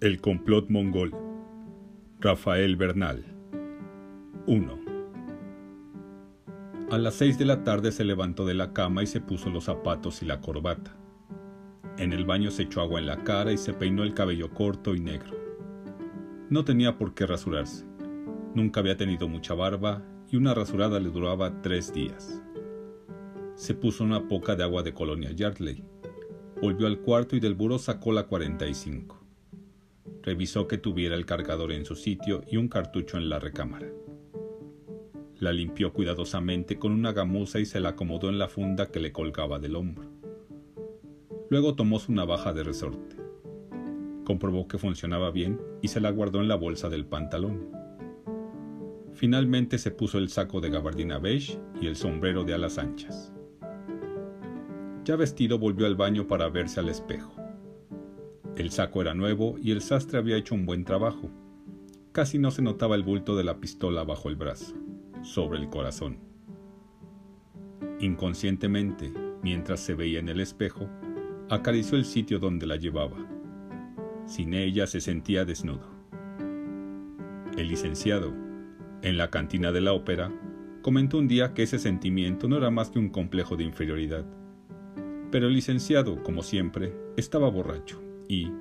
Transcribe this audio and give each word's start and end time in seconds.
El 0.00 0.18
complot 0.18 0.70
mongol. 0.70 1.12
Rafael 2.20 2.76
Bernal. 2.76 3.22
1. 4.46 4.78
A 6.90 6.96
las 6.96 7.14
seis 7.14 7.38
de 7.38 7.44
la 7.44 7.64
tarde 7.64 7.92
se 7.92 8.04
levantó 8.04 8.46
de 8.46 8.54
la 8.54 8.72
cama 8.72 9.02
y 9.02 9.06
se 9.06 9.20
puso 9.20 9.50
los 9.50 9.64
zapatos 9.64 10.22
y 10.22 10.24
la 10.24 10.40
corbata. 10.40 10.96
En 11.98 12.14
el 12.14 12.24
baño 12.24 12.50
se 12.50 12.62
echó 12.62 12.80
agua 12.80 12.98
en 12.98 13.06
la 13.08 13.22
cara 13.24 13.52
y 13.52 13.58
se 13.58 13.74
peinó 13.74 14.02
el 14.02 14.14
cabello 14.14 14.48
corto 14.54 14.94
y 14.94 15.00
negro. 15.00 15.36
No 16.48 16.64
tenía 16.64 16.96
por 16.96 17.12
qué 17.12 17.26
rasurarse. 17.26 17.84
Nunca 18.54 18.80
había 18.80 18.96
tenido 18.96 19.28
mucha 19.28 19.52
barba 19.52 20.02
y 20.30 20.36
una 20.36 20.54
rasurada 20.54 20.98
le 20.98 21.10
duraba 21.10 21.60
tres 21.60 21.92
días. 21.92 22.40
Se 23.54 23.74
puso 23.74 24.02
una 24.02 24.28
poca 24.28 24.56
de 24.56 24.62
agua 24.62 24.82
de 24.82 24.94
colonia 24.94 25.30
Yardley 25.32 25.84
Volvió 26.60 26.86
al 26.86 27.00
cuarto 27.00 27.36
y 27.36 27.40
del 27.40 27.54
buró 27.54 27.78
sacó 27.78 28.12
la 28.12 28.26
45. 28.26 29.19
Revisó 30.30 30.68
que 30.68 30.78
tuviera 30.78 31.16
el 31.16 31.26
cargador 31.26 31.72
en 31.72 31.84
su 31.84 31.96
sitio 31.96 32.44
y 32.48 32.56
un 32.56 32.68
cartucho 32.68 33.18
en 33.18 33.28
la 33.28 33.40
recámara. 33.40 33.88
La 35.40 35.52
limpió 35.52 35.92
cuidadosamente 35.92 36.78
con 36.78 36.92
una 36.92 37.12
gamuza 37.12 37.58
y 37.58 37.66
se 37.66 37.80
la 37.80 37.88
acomodó 37.88 38.28
en 38.28 38.38
la 38.38 38.46
funda 38.46 38.92
que 38.92 39.00
le 39.00 39.10
colgaba 39.10 39.58
del 39.58 39.74
hombro. 39.74 40.08
Luego 41.48 41.74
tomó 41.74 41.98
su 41.98 42.12
navaja 42.12 42.52
de 42.52 42.62
resorte. 42.62 43.16
Comprobó 44.24 44.68
que 44.68 44.78
funcionaba 44.78 45.32
bien 45.32 45.60
y 45.82 45.88
se 45.88 46.00
la 46.00 46.12
guardó 46.12 46.40
en 46.40 46.46
la 46.46 46.54
bolsa 46.54 46.88
del 46.88 47.06
pantalón. 47.06 47.72
Finalmente 49.14 49.78
se 49.78 49.90
puso 49.90 50.18
el 50.18 50.28
saco 50.28 50.60
de 50.60 50.70
gabardina 50.70 51.18
beige 51.18 51.58
y 51.80 51.88
el 51.88 51.96
sombrero 51.96 52.44
de 52.44 52.54
alas 52.54 52.78
anchas. 52.78 53.32
Ya 55.02 55.16
vestido 55.16 55.58
volvió 55.58 55.86
al 55.86 55.96
baño 55.96 56.28
para 56.28 56.48
verse 56.48 56.78
al 56.78 56.88
espejo. 56.88 57.34
El 58.56 58.70
saco 58.70 59.00
era 59.00 59.14
nuevo 59.14 59.56
y 59.62 59.70
el 59.70 59.80
sastre 59.80 60.18
había 60.18 60.36
hecho 60.36 60.54
un 60.54 60.66
buen 60.66 60.84
trabajo. 60.84 61.30
Casi 62.12 62.38
no 62.38 62.50
se 62.50 62.62
notaba 62.62 62.96
el 62.96 63.02
bulto 63.02 63.36
de 63.36 63.44
la 63.44 63.60
pistola 63.60 64.04
bajo 64.04 64.28
el 64.28 64.36
brazo, 64.36 64.74
sobre 65.22 65.58
el 65.58 65.68
corazón. 65.68 66.18
Inconscientemente, 68.00 69.12
mientras 69.42 69.80
se 69.80 69.94
veía 69.94 70.18
en 70.18 70.28
el 70.28 70.40
espejo, 70.40 70.88
acarició 71.48 71.96
el 71.96 72.04
sitio 72.04 72.38
donde 72.38 72.66
la 72.66 72.76
llevaba. 72.76 73.16
Sin 74.26 74.54
ella 74.54 74.86
se 74.86 75.00
sentía 75.00 75.44
desnudo. 75.44 75.88
El 77.56 77.68
licenciado, 77.68 78.32
en 79.02 79.16
la 79.16 79.30
cantina 79.30 79.72
de 79.72 79.80
la 79.80 79.92
ópera, 79.92 80.32
comentó 80.82 81.18
un 81.18 81.28
día 81.28 81.54
que 81.54 81.62
ese 81.62 81.78
sentimiento 81.78 82.48
no 82.48 82.56
era 82.56 82.70
más 82.70 82.90
que 82.90 82.98
un 82.98 83.10
complejo 83.10 83.56
de 83.56 83.64
inferioridad 83.64 84.24
pero 85.30 85.46
el 85.46 85.54
licenciado, 85.54 86.22
como 86.22 86.42
siempre, 86.42 86.92
estaba 87.16 87.48
borracho 87.48 88.09
y, 88.30 88.52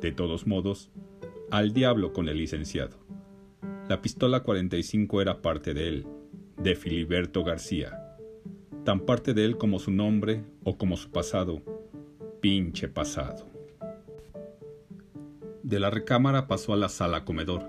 de 0.00 0.12
todos 0.12 0.46
modos, 0.46 0.90
al 1.50 1.74
diablo 1.74 2.14
con 2.14 2.30
el 2.30 2.38
licenciado. 2.38 2.96
La 3.86 4.00
pistola 4.00 4.40
45 4.40 5.20
era 5.20 5.42
parte 5.42 5.74
de 5.74 5.88
él, 5.88 6.06
de 6.56 6.74
Filiberto 6.74 7.44
García. 7.44 8.16
Tan 8.84 9.00
parte 9.00 9.34
de 9.34 9.44
él 9.44 9.58
como 9.58 9.78
su 9.78 9.90
nombre 9.90 10.42
o 10.64 10.78
como 10.78 10.96
su 10.96 11.10
pasado. 11.10 11.60
Pinche 12.40 12.88
pasado. 12.88 13.46
De 15.62 15.78
la 15.78 15.90
recámara 15.90 16.48
pasó 16.48 16.72
a 16.72 16.78
la 16.78 16.88
sala 16.88 17.26
comedor. 17.26 17.68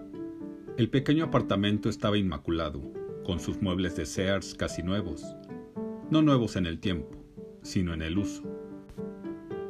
El 0.77 0.89
pequeño 0.89 1.25
apartamento 1.25 1.89
estaba 1.89 2.17
inmaculado, 2.17 2.81
con 3.25 3.41
sus 3.41 3.61
muebles 3.61 3.97
de 3.97 4.05
Sears 4.05 4.55
casi 4.55 4.83
nuevos. 4.83 5.35
No 6.09 6.21
nuevos 6.21 6.55
en 6.55 6.65
el 6.65 6.79
tiempo, 6.79 7.25
sino 7.61 7.93
en 7.93 8.03
el 8.03 8.17
uso, 8.17 8.43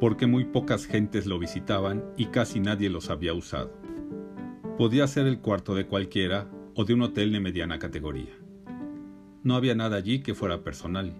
porque 0.02 0.26
muy 0.26 0.44
pocas 0.46 0.84
gentes 0.84 1.26
lo 1.26 1.38
visitaban 1.38 2.02
y 2.16 2.26
casi 2.26 2.58
nadie 2.58 2.90
los 2.90 3.08
había 3.08 3.34
usado. 3.34 3.70
Podía 4.76 5.06
ser 5.06 5.28
el 5.28 5.38
cuarto 5.38 5.76
de 5.76 5.86
cualquiera 5.86 6.50
o 6.74 6.84
de 6.84 6.94
un 6.94 7.02
hotel 7.02 7.30
de 7.30 7.38
mediana 7.38 7.78
categoría. 7.78 8.32
No 9.44 9.54
había 9.54 9.76
nada 9.76 9.96
allí 9.98 10.18
que 10.18 10.34
fuera 10.34 10.64
personal, 10.64 11.14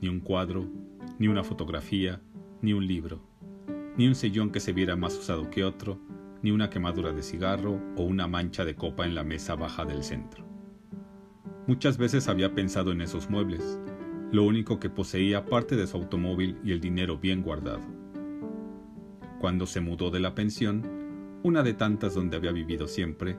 ni 0.00 0.08
un 0.08 0.20
cuadro, 0.20 0.70
ni 1.18 1.28
una 1.28 1.44
fotografía, 1.44 2.22
ni 2.62 2.72
un 2.72 2.86
libro, 2.86 3.20
ni 3.98 4.08
un 4.08 4.14
sillón 4.14 4.52
que 4.52 4.60
se 4.60 4.72
viera 4.72 4.96
más 4.96 5.14
usado 5.14 5.50
que 5.50 5.62
otro, 5.62 6.00
ni 6.40 6.50
una 6.50 6.70
quemadura 6.70 7.12
de 7.12 7.22
cigarro 7.22 7.78
o 7.94 8.04
una 8.04 8.26
mancha 8.26 8.64
de 8.64 8.74
copa 8.74 9.04
en 9.04 9.14
la 9.14 9.22
mesa 9.22 9.54
baja 9.54 9.84
del 9.84 10.02
centro. 10.02 10.46
Muchas 11.66 11.98
veces 11.98 12.26
había 12.28 12.54
pensado 12.54 12.90
en 12.90 13.02
esos 13.02 13.28
muebles, 13.28 13.78
lo 14.32 14.44
único 14.44 14.80
que 14.80 14.88
poseía 14.88 15.44
parte 15.44 15.76
de 15.76 15.86
su 15.86 15.98
automóvil 15.98 16.56
y 16.64 16.72
el 16.72 16.80
dinero 16.80 17.18
bien 17.18 17.42
guardado. 17.42 17.97
Cuando 19.40 19.66
se 19.66 19.80
mudó 19.80 20.10
de 20.10 20.20
la 20.20 20.34
pensión, 20.34 20.82
una 21.44 21.62
de 21.62 21.72
tantas 21.72 22.14
donde 22.14 22.36
había 22.36 22.50
vivido 22.50 22.88
siempre, 22.88 23.36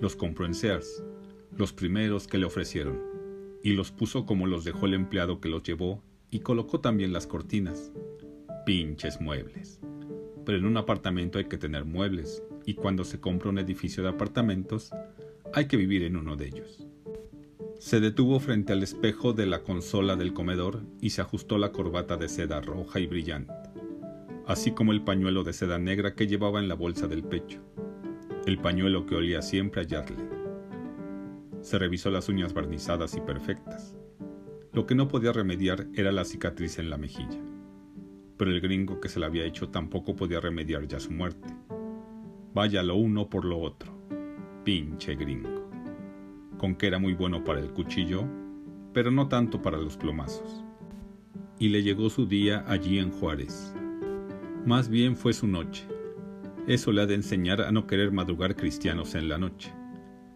los 0.00 0.16
compró 0.16 0.46
en 0.46 0.54
Sears, 0.54 1.04
los 1.56 1.72
primeros 1.74 2.26
que 2.26 2.38
le 2.38 2.46
ofrecieron, 2.46 2.98
y 3.62 3.74
los 3.74 3.92
puso 3.92 4.24
como 4.24 4.46
los 4.46 4.64
dejó 4.64 4.86
el 4.86 4.94
empleado 4.94 5.40
que 5.40 5.50
los 5.50 5.62
llevó 5.62 6.02
y 6.30 6.40
colocó 6.40 6.80
también 6.80 7.12
las 7.12 7.26
cortinas. 7.26 7.92
Pinches 8.64 9.20
muebles. 9.20 9.80
Pero 10.46 10.56
en 10.56 10.64
un 10.64 10.78
apartamento 10.78 11.38
hay 11.38 11.44
que 11.44 11.58
tener 11.58 11.84
muebles, 11.84 12.42
y 12.64 12.74
cuando 12.74 13.04
se 13.04 13.20
compra 13.20 13.50
un 13.50 13.58
edificio 13.58 14.02
de 14.02 14.08
apartamentos, 14.08 14.90
hay 15.52 15.66
que 15.66 15.76
vivir 15.76 16.02
en 16.02 16.16
uno 16.16 16.36
de 16.36 16.46
ellos. 16.46 16.86
Se 17.78 18.00
detuvo 18.00 18.40
frente 18.40 18.72
al 18.72 18.82
espejo 18.82 19.34
de 19.34 19.44
la 19.44 19.62
consola 19.62 20.16
del 20.16 20.32
comedor 20.32 20.82
y 21.00 21.10
se 21.10 21.20
ajustó 21.20 21.58
la 21.58 21.72
corbata 21.72 22.16
de 22.16 22.28
seda 22.28 22.60
roja 22.60 23.00
y 23.00 23.06
brillante, 23.06 23.52
así 24.52 24.72
como 24.72 24.92
el 24.92 25.02
pañuelo 25.02 25.42
de 25.44 25.52
seda 25.52 25.78
negra 25.78 26.14
que 26.14 26.26
llevaba 26.26 26.60
en 26.60 26.68
la 26.68 26.74
bolsa 26.74 27.08
del 27.08 27.24
pecho, 27.24 27.60
el 28.46 28.58
pañuelo 28.58 29.06
que 29.06 29.16
olía 29.16 29.42
siempre 29.42 29.80
a 29.80 29.84
Yardley. 29.84 30.28
Se 31.60 31.78
revisó 31.78 32.10
las 32.10 32.28
uñas 32.28 32.52
barnizadas 32.52 33.16
y 33.16 33.20
perfectas. 33.20 33.96
Lo 34.72 34.86
que 34.86 34.94
no 34.94 35.08
podía 35.08 35.32
remediar 35.32 35.86
era 35.94 36.12
la 36.12 36.24
cicatriz 36.24 36.78
en 36.78 36.90
la 36.90 36.98
mejilla, 36.98 37.40
pero 38.36 38.50
el 38.50 38.60
gringo 38.60 39.00
que 39.00 39.08
se 39.08 39.20
la 39.20 39.26
había 39.26 39.44
hecho 39.44 39.68
tampoco 39.70 40.14
podía 40.14 40.40
remediar 40.40 40.86
ya 40.86 41.00
su 41.00 41.10
muerte. 41.10 41.48
Vaya 42.54 42.82
lo 42.82 42.96
uno 42.96 43.28
por 43.28 43.44
lo 43.44 43.58
otro. 43.58 43.92
Pinche 44.64 45.14
gringo 45.14 45.62
con 46.62 46.76
que 46.76 46.86
era 46.86 47.00
muy 47.00 47.12
bueno 47.12 47.42
para 47.42 47.58
el 47.58 47.72
cuchillo, 47.72 48.22
pero 48.92 49.10
no 49.10 49.26
tanto 49.26 49.60
para 49.60 49.78
los 49.78 49.96
plomazos. 49.96 50.62
Y 51.58 51.70
le 51.70 51.82
llegó 51.82 52.08
su 52.08 52.24
día 52.24 52.64
allí 52.68 53.00
en 53.00 53.10
Juárez. 53.10 53.74
Más 54.64 54.88
bien 54.88 55.16
fue 55.16 55.32
su 55.32 55.48
noche. 55.48 55.88
Eso 56.68 56.92
le 56.92 57.02
ha 57.02 57.06
de 57.06 57.14
enseñar 57.14 57.62
a 57.62 57.72
no 57.72 57.88
querer 57.88 58.12
madrugar 58.12 58.54
cristianos 58.54 59.16
en 59.16 59.28
la 59.28 59.36
noche, 59.36 59.74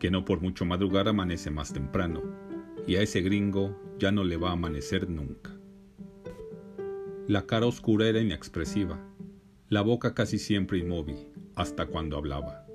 que 0.01 0.11
no 0.11 0.25
por 0.25 0.41
mucho 0.41 0.65
madrugar 0.65 1.07
amanece 1.07 1.53
más 1.53 1.73
temprano, 1.73 2.23
y 2.89 2.97
a 2.97 3.03
ese 3.03 3.21
gringo 3.21 3.81
ya 4.01 4.11
no 4.11 4.25
le 4.25 4.37
va 4.37 4.49
a 4.49 4.55
amanecer 4.55 5.09
nunca. 5.09 5.57
La 7.29 7.47
cara 7.47 7.67
oscura 7.67 8.09
era 8.09 8.21
inexpresiva, 8.21 9.01
la 9.69 9.83
boca 9.83 10.13
casi 10.13 10.39
siempre 10.39 10.79
inmóvil, 10.79 11.29
hasta 11.55 11.87
cuando 11.87 12.17
hablaba. 12.17 12.67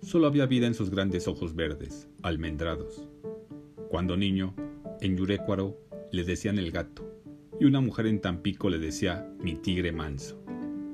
Solo 0.00 0.28
había 0.28 0.46
vida 0.46 0.66
en 0.66 0.74
sus 0.74 0.88
grandes 0.88 1.28
ojos 1.28 1.54
verdes, 1.54 2.08
almendrados. 2.22 3.06
Cuando 3.90 4.16
niño, 4.16 4.54
en 5.02 5.18
Yurécuaro 5.18 5.78
le 6.10 6.24
decían 6.24 6.58
el 6.58 6.70
gato, 6.70 7.06
y 7.60 7.66
una 7.66 7.82
mujer 7.82 8.06
en 8.06 8.22
Tampico 8.22 8.70
le 8.70 8.78
decía 8.78 9.30
mi 9.42 9.56
tigre 9.56 9.92
manso, 9.92 10.42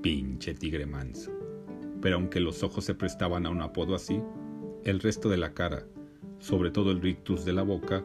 pinche 0.06 0.54
tigre 0.54 0.86
manso. 0.86 1.32
Pero 2.00 2.14
aunque 2.14 2.38
los 2.38 2.62
ojos 2.62 2.84
se 2.84 2.94
prestaban 2.94 3.44
a 3.44 3.50
un 3.50 3.60
apodo 3.60 3.96
así, 3.96 4.22
el 4.84 5.00
resto 5.00 5.28
de 5.28 5.36
la 5.36 5.52
cara, 5.52 5.84
sobre 6.38 6.70
todo 6.70 6.92
el 6.92 7.00
rictus 7.00 7.44
de 7.44 7.52
la 7.52 7.62
boca, 7.62 8.04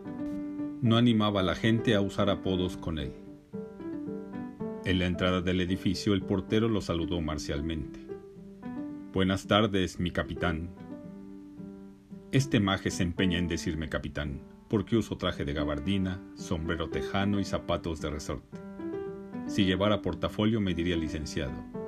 no 0.81 0.97
animaba 0.97 1.41
a 1.41 1.43
la 1.43 1.53
gente 1.53 1.93
a 1.93 2.01
usar 2.01 2.31
apodos 2.31 2.75
con 2.75 2.97
él. 2.97 3.13
En 4.83 4.97
la 4.97 5.05
entrada 5.05 5.41
del 5.41 5.61
edificio 5.61 6.15
el 6.15 6.23
portero 6.23 6.69
lo 6.69 6.81
saludó 6.81 7.21
marcialmente. 7.21 7.99
Buenas 9.13 9.45
tardes, 9.45 9.99
mi 9.99 10.09
capitán, 10.09 10.69
este 12.31 12.59
maje 12.59 12.89
se 12.89 13.03
empeña 13.03 13.37
en 13.37 13.47
decirme 13.47 13.89
capitán, 13.89 14.41
porque 14.69 14.97
uso 14.97 15.17
traje 15.17 15.45
de 15.45 15.53
gabardina, 15.53 16.19
sombrero 16.33 16.89
tejano 16.89 17.39
y 17.39 17.43
zapatos 17.43 18.01
de 18.01 18.09
resorte. 18.09 18.57
Si 19.45 19.65
llevara 19.65 20.01
portafolio 20.01 20.59
me 20.61 20.73
diría 20.73 20.95
licenciado. 20.95 21.80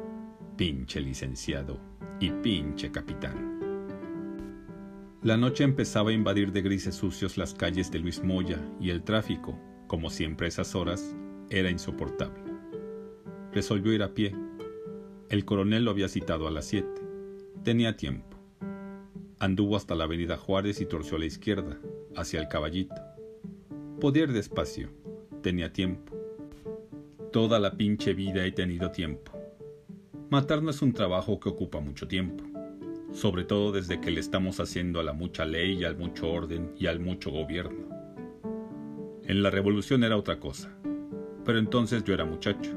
Pinche 0.55 1.01
licenciado 1.01 1.79
y 2.19 2.29
pinche 2.29 2.91
capitán. 2.91 3.59
La 5.23 5.35
noche 5.35 5.63
empezaba 5.63 6.11
a 6.11 6.13
invadir 6.13 6.51
de 6.51 6.61
grises 6.61 6.93
sucios 6.93 7.39
las 7.39 7.55
calles 7.55 7.89
de 7.89 7.97
Luis 7.97 8.23
Moya 8.23 8.59
y 8.79 8.91
el 8.91 9.01
tráfico, 9.01 9.59
como 9.87 10.11
siempre 10.11 10.45
a 10.45 10.49
esas 10.49 10.75
horas, 10.75 11.15
era 11.49 11.71
insoportable. 11.71 12.43
Resolvió 13.51 13.93
ir 13.93 14.03
a 14.03 14.13
pie. 14.13 14.35
El 15.29 15.43
coronel 15.43 15.85
lo 15.85 15.91
había 15.91 16.07
citado 16.07 16.47
a 16.47 16.51
las 16.51 16.65
siete. 16.65 17.01
Tenía 17.63 17.97
tiempo. 17.97 18.37
Anduvo 19.39 19.75
hasta 19.75 19.95
la 19.95 20.03
avenida 20.03 20.37
Juárez 20.37 20.81
y 20.81 20.85
torció 20.85 21.17
a 21.17 21.21
la 21.21 21.25
izquierda, 21.25 21.79
hacia 22.15 22.39
el 22.39 22.47
caballito. 22.47 23.01
Podía 23.99 24.23
ir 24.23 24.33
despacio, 24.33 24.91
tenía 25.41 25.73
tiempo. 25.73 26.15
Toda 27.31 27.59
la 27.59 27.75
pinche 27.75 28.13
vida 28.13 28.45
he 28.45 28.51
tenido 28.51 28.91
tiempo. 28.91 29.42
Matar 30.33 30.63
no 30.63 30.71
es 30.71 30.81
un 30.81 30.93
trabajo 30.93 31.39
que 31.39 31.47
ocupa 31.47 31.79
mucho 31.79 32.07
tiempo. 32.07 32.43
sobre 33.11 33.43
todo 33.43 33.71
desde 33.71 34.01
que 34.01 34.09
le 34.09 34.19
estamos 34.19 34.59
haciendo 34.59 34.99
a 34.99 35.03
la 35.03 35.13
mucha 35.13 35.45
ley 35.45 35.73
y 35.73 35.83
al 35.83 35.95
mucho 35.95 36.31
orden 36.31 36.73
y 36.75 36.87
al 36.87 36.99
mucho 36.99 37.29
gobierno. 37.29 37.87
En 39.25 39.43
la 39.43 39.51
revolución 39.51 40.03
era 40.03 40.17
otra 40.17 40.39
cosa, 40.39 40.75
pero 41.45 41.59
entonces 41.59 42.03
yo 42.03 42.15
era 42.15 42.25
muchacho, 42.25 42.71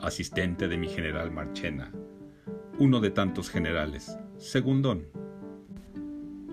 asistente 0.00 0.68
de 0.68 0.78
mi 0.78 0.86
general 0.86 1.32
Marchena, 1.32 1.90
uno 2.78 3.00
de 3.00 3.10
tantos 3.10 3.50
generales, 3.50 4.16
segundón. 4.36 5.08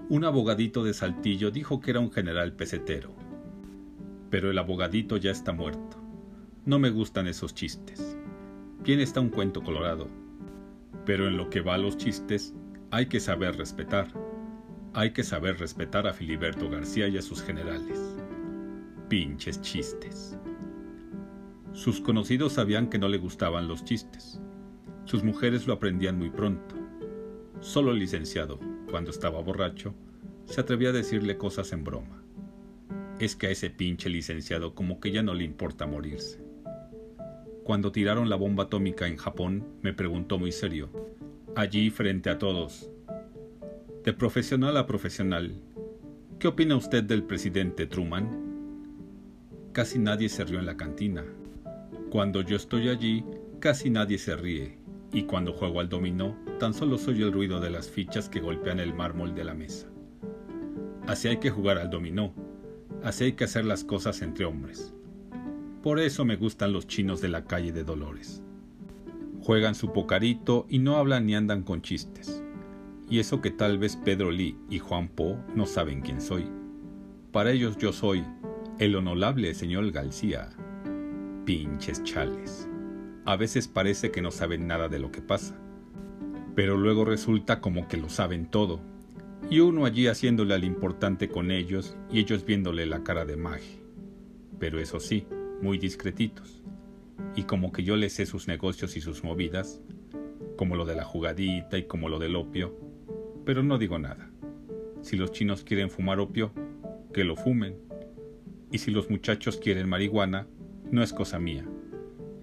Un 0.09 0.23
abogadito 0.23 0.83
de 0.83 0.95
Saltillo 0.95 1.51
dijo 1.51 1.79
que 1.79 1.91
era 1.91 1.99
un 1.99 2.11
general 2.11 2.53
pesetero, 2.53 3.13
pero 4.31 4.49
el 4.49 4.57
abogadito 4.57 5.17
ya 5.17 5.29
está 5.29 5.53
muerto. 5.53 5.97
No 6.65 6.79
me 6.79 6.89
gustan 6.89 7.27
esos 7.27 7.53
chistes. 7.53 8.17
Bien 8.83 8.99
está 8.99 9.21
un 9.21 9.29
cuento 9.29 9.61
colorado, 9.61 10.22
pero 11.05 11.27
en 11.27 11.37
lo 11.37 11.49
que 11.49 11.61
va 11.61 11.75
a 11.75 11.77
los 11.77 11.97
chistes 11.97 12.53
hay 12.91 13.07
que 13.07 13.19
saber 13.19 13.57
respetar. 13.57 14.07
Hay 14.93 15.11
que 15.11 15.23
saber 15.23 15.59
respetar 15.59 16.07
a 16.07 16.13
Filiberto 16.13 16.69
García 16.69 17.07
y 17.07 17.17
a 17.17 17.21
sus 17.21 17.41
generales. 17.41 17.99
Pinches 19.09 19.61
chistes. 19.61 20.37
Sus 21.73 21.99
conocidos 21.99 22.53
sabían 22.53 22.89
que 22.89 22.99
no 22.99 23.07
le 23.07 23.17
gustaban 23.17 23.67
los 23.67 23.83
chistes. 23.83 24.39
Sus 25.05 25.23
mujeres 25.23 25.65
lo 25.65 25.73
aprendían 25.73 26.19
muy 26.19 26.29
pronto. 26.29 26.75
Solo 27.59 27.91
el 27.91 27.99
licenciado, 27.99 28.59
cuando 28.89 29.09
estaba 29.09 29.41
borracho, 29.41 29.95
se 30.45 30.61
atrevía 30.61 30.89
a 30.89 30.93
decirle 30.93 31.37
cosas 31.37 31.73
en 31.73 31.83
broma. 31.83 32.23
Es 33.19 33.35
que 33.35 33.47
a 33.47 33.49
ese 33.49 33.69
pinche 33.69 34.09
licenciado 34.09 34.75
como 34.75 34.99
que 34.99 35.11
ya 35.11 35.23
no 35.23 35.33
le 35.33 35.43
importa 35.43 35.87
morirse. 35.87 36.52
Cuando 37.63 37.93
tiraron 37.93 38.29
la 38.29 38.35
bomba 38.35 38.65
atómica 38.65 39.07
en 39.07 39.15
Japón, 39.15 39.65
me 39.81 39.93
preguntó 39.93 40.37
muy 40.37 40.51
serio, 40.51 40.89
allí 41.55 41.89
frente 41.89 42.29
a 42.29 42.37
todos, 42.37 42.89
de 44.03 44.11
profesional 44.11 44.75
a 44.75 44.85
profesional, 44.85 45.61
¿qué 46.39 46.49
opina 46.49 46.75
usted 46.75 47.05
del 47.05 47.23
presidente 47.23 47.87
Truman? 47.87 48.27
Casi 49.71 49.97
nadie 49.97 50.27
se 50.27 50.43
rió 50.43 50.59
en 50.59 50.65
la 50.65 50.75
cantina. 50.75 51.23
Cuando 52.09 52.41
yo 52.41 52.57
estoy 52.57 52.89
allí, 52.89 53.23
casi 53.59 53.89
nadie 53.89 54.17
se 54.17 54.35
ríe, 54.35 54.77
y 55.13 55.23
cuando 55.23 55.53
juego 55.53 55.79
al 55.79 55.87
dominó, 55.87 56.35
tan 56.59 56.73
solo 56.73 56.97
soy 56.97 57.21
el 57.21 57.31
ruido 57.31 57.61
de 57.61 57.69
las 57.69 57.89
fichas 57.89 58.27
que 58.27 58.41
golpean 58.41 58.81
el 58.81 58.93
mármol 58.93 59.35
de 59.35 59.45
la 59.45 59.53
mesa. 59.53 59.87
Así 61.07 61.29
hay 61.29 61.37
que 61.37 61.49
jugar 61.49 61.77
al 61.77 61.89
dominó, 61.89 62.33
así 63.03 63.23
hay 63.23 63.33
que 63.33 63.45
hacer 63.45 63.63
las 63.63 63.85
cosas 63.85 64.21
entre 64.21 64.43
hombres. 64.43 64.93
Por 65.83 65.99
eso 65.99 66.23
me 66.23 66.37
gustan 66.37 66.71
los 66.71 66.87
chinos 66.87 67.19
de 67.19 67.27
la 67.27 67.43
calle 67.43 67.73
de 67.73 67.83
Dolores. 67.83 68.41
Juegan 69.41 69.75
su 69.75 69.91
pocarito 69.91 70.65
y 70.69 70.79
no 70.79 70.95
hablan 70.95 71.25
ni 71.25 71.35
andan 71.35 71.63
con 71.63 71.81
chistes. 71.81 72.41
Y 73.09 73.19
eso 73.19 73.41
que 73.41 73.51
tal 73.51 73.79
vez 73.79 73.97
Pedro 73.97 74.31
Lee 74.31 74.57
y 74.69 74.79
Juan 74.79 75.09
Po 75.09 75.37
no 75.55 75.65
saben 75.65 75.99
quién 75.99 76.21
soy. 76.21 76.45
Para 77.33 77.51
ellos 77.51 77.75
yo 77.75 77.91
soy 77.91 78.23
el 78.79 78.95
honorable 78.95 79.53
señor 79.53 79.91
García. 79.91 80.51
Pinches 81.43 82.01
chales. 82.05 82.69
A 83.25 83.35
veces 83.35 83.67
parece 83.67 84.09
que 84.09 84.21
no 84.21 84.31
saben 84.31 84.67
nada 84.67 84.87
de 84.87 84.99
lo 84.99 85.11
que 85.11 85.21
pasa. 85.21 85.59
Pero 86.55 86.77
luego 86.77 87.03
resulta 87.03 87.59
como 87.59 87.89
que 87.89 87.97
lo 87.97 88.07
saben 88.07 88.45
todo. 88.45 88.79
Y 89.49 89.59
uno 89.59 89.83
allí 89.83 90.07
haciéndole 90.07 90.53
al 90.53 90.63
importante 90.63 91.27
con 91.27 91.51
ellos 91.51 91.97
y 92.09 92.19
ellos 92.19 92.45
viéndole 92.45 92.85
la 92.85 93.03
cara 93.03 93.25
de 93.25 93.35
maje. 93.35 93.83
Pero 94.59 94.79
eso 94.79 95.01
sí, 95.01 95.27
muy 95.63 95.77
discretitos. 95.77 96.61
Y 97.35 97.43
como 97.43 97.71
que 97.71 97.83
yo 97.83 97.95
les 97.95 98.13
sé 98.13 98.25
sus 98.25 98.47
negocios 98.47 98.95
y 98.97 99.01
sus 99.01 99.23
movidas, 99.23 99.81
como 100.57 100.75
lo 100.75 100.85
de 100.85 100.95
la 100.95 101.05
jugadita 101.05 101.77
y 101.77 101.83
como 101.83 102.09
lo 102.09 102.19
del 102.19 102.35
opio, 102.35 102.77
pero 103.45 103.63
no 103.63 103.77
digo 103.77 103.97
nada. 103.97 104.29
Si 105.01 105.15
los 105.15 105.31
chinos 105.31 105.63
quieren 105.63 105.89
fumar 105.89 106.19
opio, 106.19 106.51
que 107.13 107.23
lo 107.23 107.35
fumen. 107.35 107.77
Y 108.71 108.79
si 108.79 108.91
los 108.91 109.09
muchachos 109.09 109.57
quieren 109.57 109.87
marihuana, 109.89 110.47
no 110.91 111.01
es 111.01 111.13
cosa 111.13 111.39
mía. 111.39 111.65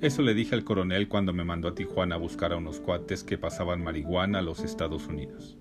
Eso 0.00 0.22
le 0.22 0.32
dije 0.32 0.54
al 0.54 0.64
coronel 0.64 1.08
cuando 1.08 1.32
me 1.32 1.44
mandó 1.44 1.68
a 1.68 1.74
Tijuana 1.74 2.14
a 2.14 2.18
buscar 2.18 2.52
a 2.52 2.56
unos 2.56 2.80
cuates 2.80 3.22
que 3.22 3.36
pasaban 3.36 3.84
marihuana 3.84 4.38
a 4.38 4.42
los 4.42 4.60
Estados 4.60 5.06
Unidos. 5.06 5.58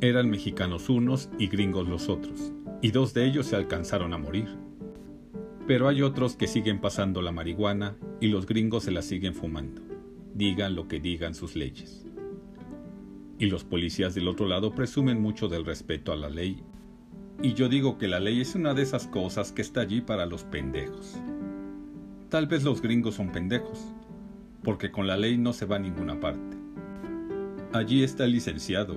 Eran 0.00 0.30
mexicanos 0.30 0.88
unos 0.88 1.28
y 1.38 1.48
gringos 1.48 1.88
los 1.88 2.08
otros, 2.08 2.52
y 2.82 2.92
dos 2.92 3.14
de 3.14 3.24
ellos 3.24 3.46
se 3.46 3.56
alcanzaron 3.56 4.12
a 4.12 4.18
morir. 4.18 4.65
Pero 5.66 5.88
hay 5.88 6.02
otros 6.02 6.36
que 6.36 6.46
siguen 6.46 6.80
pasando 6.80 7.22
la 7.22 7.32
marihuana 7.32 7.96
y 8.20 8.28
los 8.28 8.46
gringos 8.46 8.84
se 8.84 8.92
la 8.92 9.02
siguen 9.02 9.34
fumando, 9.34 9.82
digan 10.34 10.76
lo 10.76 10.86
que 10.86 11.00
digan 11.00 11.34
sus 11.34 11.56
leyes. 11.56 12.06
Y 13.38 13.46
los 13.46 13.64
policías 13.64 14.14
del 14.14 14.28
otro 14.28 14.46
lado 14.46 14.74
presumen 14.74 15.20
mucho 15.20 15.48
del 15.48 15.64
respeto 15.64 16.12
a 16.12 16.16
la 16.16 16.30
ley. 16.30 16.62
Y 17.42 17.54
yo 17.54 17.68
digo 17.68 17.98
que 17.98 18.06
la 18.06 18.20
ley 18.20 18.40
es 18.40 18.54
una 18.54 18.74
de 18.74 18.82
esas 18.82 19.08
cosas 19.08 19.50
que 19.50 19.60
está 19.60 19.80
allí 19.80 20.00
para 20.00 20.24
los 20.24 20.44
pendejos. 20.44 21.16
Tal 22.30 22.46
vez 22.46 22.62
los 22.62 22.80
gringos 22.80 23.16
son 23.16 23.32
pendejos, 23.32 23.92
porque 24.62 24.90
con 24.90 25.06
la 25.06 25.16
ley 25.16 25.36
no 25.36 25.52
se 25.52 25.66
va 25.66 25.76
a 25.76 25.80
ninguna 25.80 26.20
parte. 26.20 26.56
Allí 27.72 28.04
está 28.04 28.24
el 28.24 28.32
licenciado, 28.32 28.96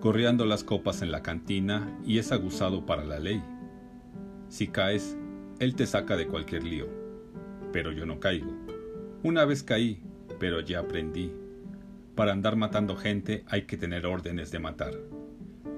corriendo 0.00 0.46
las 0.46 0.62
copas 0.62 1.02
en 1.02 1.10
la 1.10 1.22
cantina 1.22 1.98
y 2.06 2.18
es 2.18 2.30
aguzado 2.30 2.86
para 2.86 3.04
la 3.04 3.18
ley. 3.18 3.42
Si 4.48 4.68
caes, 4.68 5.18
él 5.58 5.74
te 5.74 5.86
saca 5.86 6.16
de 6.16 6.26
cualquier 6.26 6.64
lío. 6.64 6.86
Pero 7.72 7.92
yo 7.92 8.04
no 8.04 8.20
caigo. 8.20 8.52
Una 9.22 9.44
vez 9.44 9.62
caí, 9.62 10.02
pero 10.38 10.60
ya 10.60 10.80
aprendí. 10.80 11.32
Para 12.14 12.32
andar 12.32 12.56
matando 12.56 12.96
gente 12.96 13.44
hay 13.46 13.62
que 13.62 13.76
tener 13.76 14.06
órdenes 14.06 14.50
de 14.50 14.58
matar. 14.58 14.92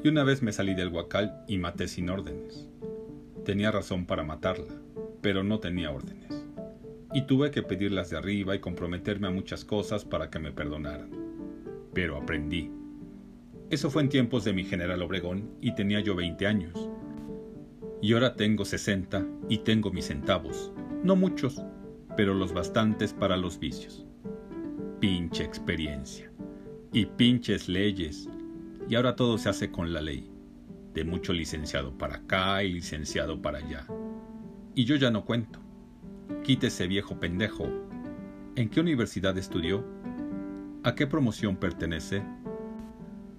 Y 0.02 0.08
una 0.08 0.24
vez 0.24 0.42
me 0.42 0.52
salí 0.52 0.74
del 0.74 0.88
huacal 0.88 1.44
y 1.46 1.58
maté 1.58 1.86
sin 1.86 2.10
órdenes. 2.10 2.68
Tenía 3.44 3.70
razón 3.70 4.04
para 4.04 4.24
matarla, 4.24 4.74
pero 5.20 5.44
no 5.44 5.60
tenía 5.60 5.90
órdenes. 5.90 6.44
Y 7.12 7.22
tuve 7.22 7.50
que 7.50 7.62
pedirlas 7.62 8.10
de 8.10 8.18
arriba 8.18 8.54
y 8.54 8.60
comprometerme 8.60 9.28
a 9.28 9.32
muchas 9.32 9.64
cosas 9.64 10.04
para 10.04 10.28
que 10.28 10.38
me 10.38 10.52
perdonaran. 10.52 11.10
Pero 11.94 12.16
aprendí. 12.16 12.70
Eso 13.70 13.90
fue 13.90 14.02
en 14.02 14.08
tiempos 14.08 14.44
de 14.44 14.52
mi 14.52 14.64
general 14.64 15.02
Obregón 15.02 15.50
y 15.60 15.74
tenía 15.74 16.00
yo 16.00 16.14
20 16.14 16.46
años 16.46 16.88
y 18.00 18.12
ahora 18.12 18.34
tengo 18.34 18.64
60 18.64 19.26
y 19.48 19.58
tengo 19.58 19.90
mis 19.90 20.06
centavos. 20.06 20.72
No 21.02 21.16
muchos, 21.16 21.62
pero 22.16 22.32
los 22.32 22.52
bastantes 22.52 23.12
para 23.12 23.36
los 23.36 23.58
vicios. 23.58 24.06
Pinche 25.00 25.42
experiencia. 25.42 26.30
Y 26.92 27.06
pinches 27.06 27.68
leyes. 27.68 28.28
Y 28.88 28.94
ahora 28.94 29.16
todo 29.16 29.36
se 29.36 29.48
hace 29.48 29.70
con 29.70 29.92
la 29.92 30.00
ley. 30.00 30.30
De 30.94 31.04
mucho 31.04 31.32
licenciado 31.32 31.96
para 31.98 32.16
acá 32.16 32.62
y 32.62 32.72
licenciado 32.72 33.42
para 33.42 33.58
allá. 33.58 33.86
Y 34.76 34.84
yo 34.84 34.94
ya 34.94 35.10
no 35.10 35.24
cuento. 35.24 35.60
Quítese 36.44 36.86
viejo 36.86 37.18
pendejo. 37.18 37.68
¿En 38.54 38.68
qué 38.68 38.80
universidad 38.80 39.36
estudió? 39.36 39.84
¿A 40.84 40.94
qué 40.94 41.08
promoción 41.08 41.56
pertenece? 41.56 42.22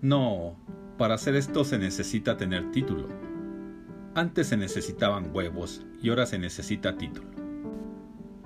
No, 0.01 0.57
para 0.97 1.15
hacer 1.15 1.35
esto 1.35 1.63
se 1.63 1.77
necesita 1.77 2.35
tener 2.35 2.71
título 2.71 3.28
antes 4.15 4.47
se 4.47 4.57
necesitaban 4.57 5.29
huevos 5.33 5.85
y 6.01 6.09
ahora 6.09 6.25
se 6.25 6.39
necesita 6.39 6.97
título. 6.97 7.29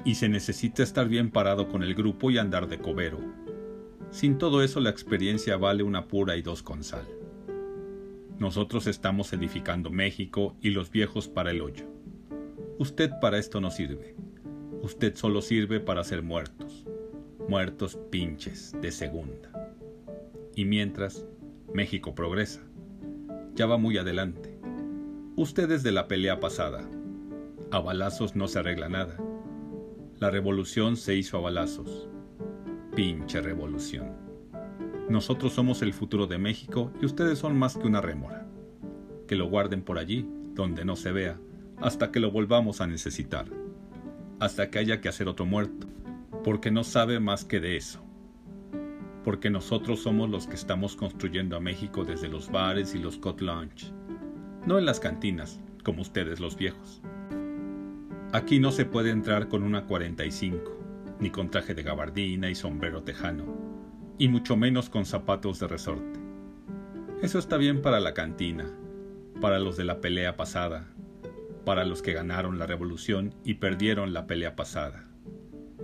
Y 0.05 0.15
se 0.15 0.27
necesita 0.27 0.84
estar 0.84 1.08
bien 1.08 1.32
parado 1.32 1.70
con 1.70 1.84
el 1.84 1.96
grupo 1.96 2.29
y 2.29 2.38
andar 2.38 2.67
de 2.67 2.79
cobero. 2.79 3.20
Sin 4.12 4.38
todo 4.38 4.62
eso 4.62 4.79
la 4.82 4.89
experiencia 4.89 5.55
vale 5.58 5.84
una 5.84 6.08
pura 6.08 6.36
y 6.36 6.41
dos 6.41 6.62
con 6.62 6.84
sal. 6.84 7.08
Nosotros 8.38 8.88
estamos 8.88 9.32
edificando 9.32 9.89
México 9.89 10.58
y 10.62 10.72
los 10.72 10.91
viejos 10.91 11.29
para 11.29 11.51
el 11.51 11.62
hoyo. 11.62 11.86
Usted 12.77 13.12
para 13.22 13.38
esto 13.38 13.62
no 13.62 13.72
sirve. 13.72 14.15
Usted 14.82 15.15
solo 15.15 15.41
sirve 15.41 15.79
para 15.79 16.03
ser 16.03 16.24
muertos. 16.24 16.86
Muertos 17.48 17.98
pinches 18.12 18.75
de 18.82 18.91
segunda. 18.91 19.51
Y 20.55 20.65
mientras, 20.65 21.25
México 21.74 22.13
progresa. 22.13 22.62
Ya 23.55 23.65
va 23.65 23.77
muy 23.77 23.98
adelante 23.98 24.53
Ustedes 25.36 25.82
de 25.82 25.92
la 25.92 26.08
pelea 26.08 26.40
pasada. 26.40 26.88
A 27.72 27.80
balazos 27.80 28.36
no 28.36 28.48
se 28.48 28.60
arregla 28.60 28.88
nada. 28.88 29.18
La 30.20 30.30
revolución 30.30 30.96
se 30.96 31.16
hizo 31.16 31.40
a 31.40 31.42
balazos. 31.42 32.08
Pinche 32.96 33.42
revolución. 33.42 34.12
Nosotros 35.10 35.54
somos 35.54 35.82
el 35.82 35.92
futuro 35.92 36.28
de 36.28 36.38
México 36.38 36.94
y 37.02 37.06
ustedes 37.06 37.40
son 37.40 37.58
más 37.58 37.75
que 37.75 37.88
una 37.88 38.00
rémora. 38.00 38.46
Que 39.28 39.36
lo 39.36 39.50
guarden 39.50 39.82
por 39.82 39.98
allí, 39.98 40.30
donde 40.54 40.86
no 40.86 40.96
se 40.96 41.12
vea, 41.12 41.40
hasta 41.82 42.12
que 42.12 42.20
lo 42.20 42.30
volvamos 42.30 42.80
a 42.80 42.86
necesitar. 42.86 43.48
Hasta 44.40 44.70
que 44.70 44.78
haya 44.78 45.02
que 45.02 45.10
hacer 45.10 45.28
otro 45.28 45.48
muerto, 45.48 45.88
porque 46.44 46.70
no 46.70 46.84
sabe 46.84 47.20
más 47.20 47.44
que 47.44 47.60
de 47.60 47.75
eso. 47.75 48.04
Porque 49.24 49.50
nosotros 49.50 50.04
somos 50.04 50.30
los 50.30 50.46
que 50.46 50.56
estamos 50.56 50.96
construyendo 50.96 51.58
a 51.58 51.60
México 51.60 52.06
desde 52.06 52.30
los 52.30 52.52
bares 52.52 52.94
y 52.94 53.00
los 53.00 53.18
cot 53.18 53.42
lunch 53.42 53.92
no 54.65 54.79
en 54.79 54.86
las 54.86 55.00
cantinas, 55.00 55.60
como 55.84 56.01
ustedes 56.01 56.39
los 56.39 56.55
viejos. 56.55 57.01
Aquí 58.32 58.60
no 58.60 58.72
se 58.72 58.86
puede 58.86 59.12
entrar 59.12 59.48
con 59.50 59.63
una 59.63 59.86
45, 59.86 61.17
ni 61.20 61.29
con 61.29 61.51
traje 61.51 61.75
de 61.75 61.84
gabardina 61.84 62.50
y 62.50 62.55
sombrero 62.55 63.03
tejano, 63.03 63.46
y 64.17 64.27
mucho 64.27 64.55
menos 64.55 64.89
con 64.89 65.05
zapatos 65.05 65.60
de 65.60 65.67
resorte. 65.67 66.20
Eso 67.22 67.39
está 67.39 67.58
bien 67.58 67.82
para 67.82 68.00
la 68.00 68.13
cantina, 68.13 68.65
para 69.39 69.60
los 69.60 69.77
de 69.77 69.84
la 69.84 70.01
pelea 70.01 70.36
pasada, 70.36 70.88
para 71.65 71.86
los 71.86 72.01
que 72.01 72.13
ganaron 72.13 72.58
la 72.58 72.65
revolución 72.65 73.34
y 73.43 73.55
perdieron 73.55 74.13
la 74.13 74.27
pelea 74.27 74.55
pasada. 74.55 75.08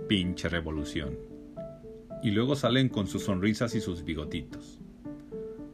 Pinche 0.08 0.48
revolución. 0.48 1.18
Y 2.22 2.32
luego 2.32 2.56
salen 2.56 2.88
con 2.88 3.06
sus 3.06 3.24
sonrisas 3.24 3.74
y 3.74 3.80
sus 3.80 4.04
bigotitos. 4.04 4.80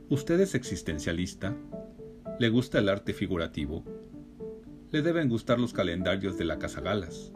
¿Usted 0.08 0.38
es 0.40 0.54
existencialista? 0.54 1.56
¿Le 2.38 2.50
gusta 2.50 2.80
el 2.80 2.90
arte 2.90 3.14
figurativo? 3.14 3.82
Le 4.90 5.00
deben 5.00 5.30
gustar 5.30 5.58
los 5.58 5.72
calendarios 5.72 6.36
de 6.36 6.44
la 6.44 6.58
Casa 6.58 6.82
Galas. 6.82 7.32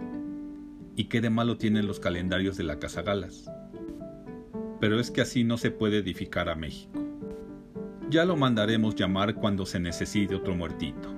¿Y 0.94 1.04
qué 1.04 1.22
de 1.22 1.30
malo 1.30 1.56
tienen 1.56 1.86
los 1.86 1.98
calendarios 1.98 2.58
de 2.58 2.64
la 2.64 2.78
Casa 2.78 3.00
Galas? 3.00 3.50
Pero 4.78 5.00
es 5.00 5.10
que 5.10 5.22
así 5.22 5.42
no 5.42 5.56
se 5.56 5.70
puede 5.70 5.98
edificar 5.98 6.50
a 6.50 6.54
México. 6.54 7.02
Ya 8.10 8.26
lo 8.26 8.36
mandaremos 8.36 8.94
llamar 8.94 9.36
cuando 9.36 9.64
se 9.64 9.80
necesite 9.80 10.34
otro 10.34 10.54
muertito. 10.54 11.14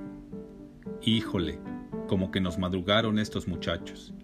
Híjole, 1.03 1.59
como 2.07 2.31
que 2.31 2.41
nos 2.41 2.59
madrugaron 2.59 3.19
estos 3.19 3.49
muchachos. 3.49 4.15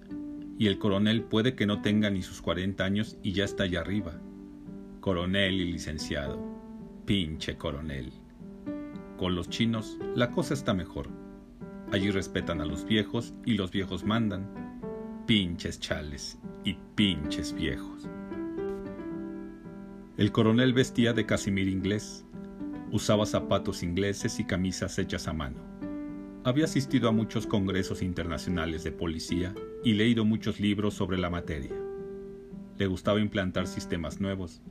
Y 0.56 0.68
el 0.68 0.78
coronel 0.78 1.24
puede 1.24 1.56
que 1.56 1.66
no 1.66 1.82
tenga 1.82 2.10
ni 2.10 2.22
sus 2.22 2.40
40 2.42 2.84
años 2.84 3.18
y 3.24 3.32
ya 3.32 3.44
está 3.44 3.64
allá 3.64 3.80
arriba. 3.80 4.20
Coronel 5.00 5.54
y 5.54 5.72
licenciado. 5.72 6.38
Pinche 7.04 7.56
coronel. 7.56 8.12
Con 9.18 9.34
los 9.34 9.48
chinos 9.50 9.98
la 10.14 10.30
cosa 10.30 10.54
está 10.54 10.74
mejor. 10.74 11.08
Allí 11.90 12.12
respetan 12.12 12.60
a 12.60 12.64
los 12.64 12.84
viejos 12.84 13.34
y 13.44 13.54
los 13.54 13.72
viejos 13.72 14.04
mandan. 14.04 14.48
Pinches 15.26 15.80
chales 15.80 16.38
y 16.62 16.76
pinches 16.94 17.52
viejos. 17.52 18.08
El 20.16 20.30
coronel 20.30 20.72
vestía 20.72 21.12
de 21.14 21.26
casimir 21.26 21.66
inglés. 21.68 22.24
Usaba 22.92 23.26
zapatos 23.26 23.82
ingleses 23.82 24.38
y 24.38 24.44
camisas 24.44 24.96
hechas 25.00 25.26
a 25.26 25.32
mano. 25.32 25.56
Había 26.44 26.66
asistido 26.66 27.08
a 27.08 27.12
muchos 27.12 27.48
congresos 27.48 28.02
internacionales 28.02 28.84
de 28.84 28.92
policía 28.92 29.52
y 29.82 29.94
leído 29.94 30.24
muchos 30.24 30.60
libros 30.60 30.94
sobre 30.94 31.18
la 31.18 31.28
materia. 31.28 31.74
Le 32.78 32.86
gustaba 32.86 33.18
implantar 33.18 33.66
sistemas 33.66 34.20
nuevos. 34.20 34.62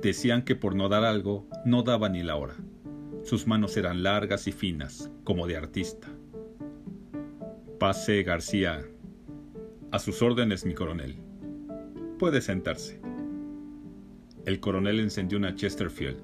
Decían 0.00 0.42
que 0.42 0.56
por 0.56 0.74
no 0.74 0.88
dar 0.88 1.04
algo, 1.04 1.46
no 1.66 1.82
daba 1.82 2.08
ni 2.08 2.22
la 2.22 2.36
hora. 2.36 2.56
Sus 3.26 3.48
manos 3.48 3.76
eran 3.76 4.04
largas 4.04 4.46
y 4.46 4.52
finas, 4.52 5.10
como 5.24 5.48
de 5.48 5.56
artista. 5.56 6.06
Pase, 7.80 8.22
García. 8.22 8.86
A 9.90 9.98
sus 9.98 10.22
órdenes, 10.22 10.64
mi 10.64 10.74
coronel. 10.74 11.16
Puede 12.20 12.40
sentarse. 12.40 13.00
El 14.44 14.60
coronel 14.60 15.00
encendió 15.00 15.38
una 15.38 15.56
Chesterfield. 15.56 16.20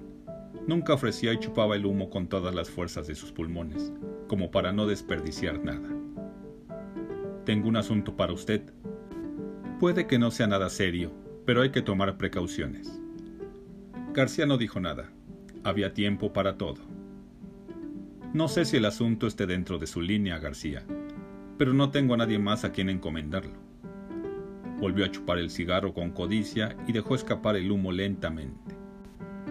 Nunca 0.69 0.95
ofrecía 0.95 1.33
y 1.33 1.41
chupaba 1.41 1.75
el 1.75 1.87
humo 1.87 2.09
con 2.09 2.29
todas 2.29 2.55
las 2.55 2.71
fuerzas 2.71 3.09
de 3.09 3.17
sus 3.17 3.33
pulmones, 3.33 3.93
como 4.29 4.53
para 4.53 4.73
no 4.73 4.87
desperdiciar 4.87 5.59
nada. 5.59 5.89
Tengo 7.45 7.69
un 7.69 7.79
asunto 7.79 8.17
para 8.17 8.33
usted. 8.33 8.63
Puede 9.81 10.07
que 10.07 10.21
no 10.21 10.31
sea 10.31 10.47
nada 10.47 10.71
serio, 10.71 11.11
pero 11.47 11.63
hay 11.63 11.73
que 11.73 11.83
tomar 11.83 12.17
precauciones. 12.17 13.01
García 14.15 14.47
no 14.47 14.57
dijo 14.57 14.79
nada. 14.79 15.11
Había 15.65 15.95
tiempo 15.95 16.33
para 16.33 16.59
todo. 16.59 16.81
No 18.35 18.49
sé 18.49 18.65
si 18.65 18.79
el 18.79 18.85
asunto 18.85 19.29
esté 19.29 19.47
dentro 19.47 19.79
de 19.79 19.87
su 19.87 20.01
línea, 20.01 20.41
García, 20.41 20.85
pero 21.57 21.73
no 21.73 21.91
tengo 21.91 22.15
a 22.15 22.17
nadie 22.17 22.41
más 22.41 22.65
a 22.65 22.73
quien 22.73 22.89
encomendarlo. 22.89 23.53
Volvió 24.81 25.05
a 25.05 25.11
chupar 25.13 25.39
el 25.39 25.51
cigarro 25.51 25.95
con 25.95 26.11
codicia 26.11 26.77
y 26.89 26.93
dejó 26.93 27.15
escapar 27.15 27.55
el 27.55 27.71
humo 27.71 27.93
lentamente, 27.93 28.75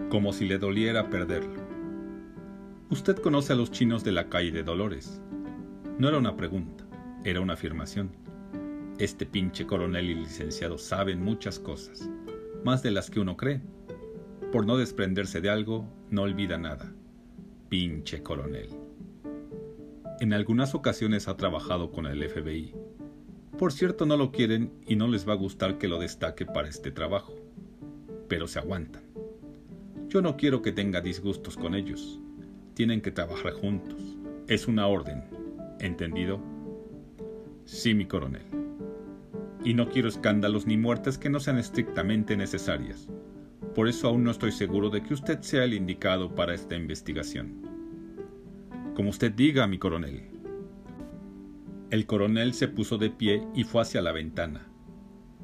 como 0.10 0.34
si 0.34 0.46
le 0.46 0.58
doliera 0.58 1.10
perderlo. 1.10 1.62
Usted 2.90 3.16
conoce 3.16 3.54
a 3.54 3.56
los 3.56 3.72
chinos 3.72 4.04
de 4.04 4.12
la 4.12 4.28
calle 4.28 4.52
de 4.52 4.64
Dolores. 4.64 5.22
No 5.98 6.10
era 6.10 6.18
una 6.18 6.36
pregunta, 6.36 6.84
era 7.24 7.40
una 7.40 7.54
afirmación. 7.54 8.12
Este 9.00 9.26
pinche 9.26 9.66
coronel 9.66 10.10
y 10.10 10.16
licenciado 10.16 10.78
saben 10.78 11.24
muchas 11.24 11.58
cosas, 11.58 12.10
más 12.66 12.84
de 12.84 12.92
las 12.92 13.10
que 13.10 13.22
uno 13.22 13.38
cree 13.38 13.62
por 14.52 14.66
no 14.66 14.76
desprenderse 14.78 15.40
de 15.40 15.50
algo, 15.50 15.88
no 16.10 16.24
olvida 16.24 16.58
nada. 16.58 16.94
Pinche 17.70 18.22
coronel. 18.22 18.70
En 20.20 20.34
algunas 20.34 20.76
ocasiones 20.76 21.30
ha 21.30 21.38
trabajado 21.38 21.92
con 21.92 22.06
el 22.06 22.28
FBI. 22.30 22.76
Por 23.58 23.72
cierto, 23.72 24.06
no 24.06 24.18
lo 24.18 24.32
quieren 24.32 24.74
y 24.86 24.98
no 24.98 25.08
les 25.08 25.28
va 25.28 25.34
a 25.34 25.38
gustar 25.38 25.78
que 25.78 25.88
lo 25.88 26.00
destaque 26.00 26.46
para 26.46 26.68
este 26.68 26.92
trabajo. 26.92 27.34
Pero 28.28 28.48
se 28.48 28.60
aguantan. 28.60 29.04
Yo 30.10 30.22
no 30.22 30.36
quiero 30.36 30.62
que 30.62 30.74
tenga 30.74 31.00
disgustos 31.00 31.56
con 31.56 31.74
ellos. 31.74 32.20
Tienen 32.74 33.02
que 33.02 33.12
trabajar 33.12 33.54
juntos. 33.54 34.18
Es 34.48 34.68
una 34.68 34.86
orden. 34.88 35.24
¿Entendido? 35.80 36.42
Sí, 37.64 37.94
mi 37.94 38.06
coronel. 38.06 38.46
Y 39.64 39.74
no 39.74 39.90
quiero 39.90 40.10
escándalos 40.10 40.68
ni 40.68 40.76
muertes 40.76 41.18
que 41.18 41.30
no 41.30 41.40
sean 41.40 41.58
estrictamente 41.58 42.36
necesarias. 42.36 43.08
Por 43.76 43.88
eso 43.88 44.10
aún 44.10 44.26
no 44.26 44.32
estoy 44.32 44.52
seguro 44.52 44.90
de 44.90 45.02
que 45.02 45.14
usted 45.14 45.40
sea 45.42 45.64
el 45.64 45.74
indicado 45.74 46.36
para 46.36 46.54
esta 46.54 46.76
investigación. 46.76 47.62
Como 48.96 49.12
usted 49.12 49.32
diga, 49.32 49.66
mi 49.66 49.78
coronel. 49.78 50.24
El 51.90 52.06
coronel 52.06 52.54
se 52.54 52.68
puso 52.68 52.98
de 52.98 53.10
pie 53.10 53.48
y 53.56 53.64
fue 53.64 53.82
hacia 53.82 54.02
la 54.02 54.12
ventana. 54.12 54.68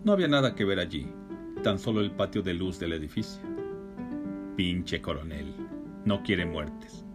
No 0.04 0.12
había 0.12 0.28
nada 0.28 0.56
que 0.56 0.66
ver 0.66 0.80
allí, 0.80 1.08
tan 1.64 1.80
solo 1.80 2.02
el 2.02 2.12
patio 2.12 2.42
de 2.42 2.54
luz 2.54 2.80
del 2.80 2.94
edificio. 2.94 3.42
Pinche 4.58 5.02
coronel, 5.02 5.54
no 6.04 6.22
quiere 6.22 6.46
muertes, 6.46 7.06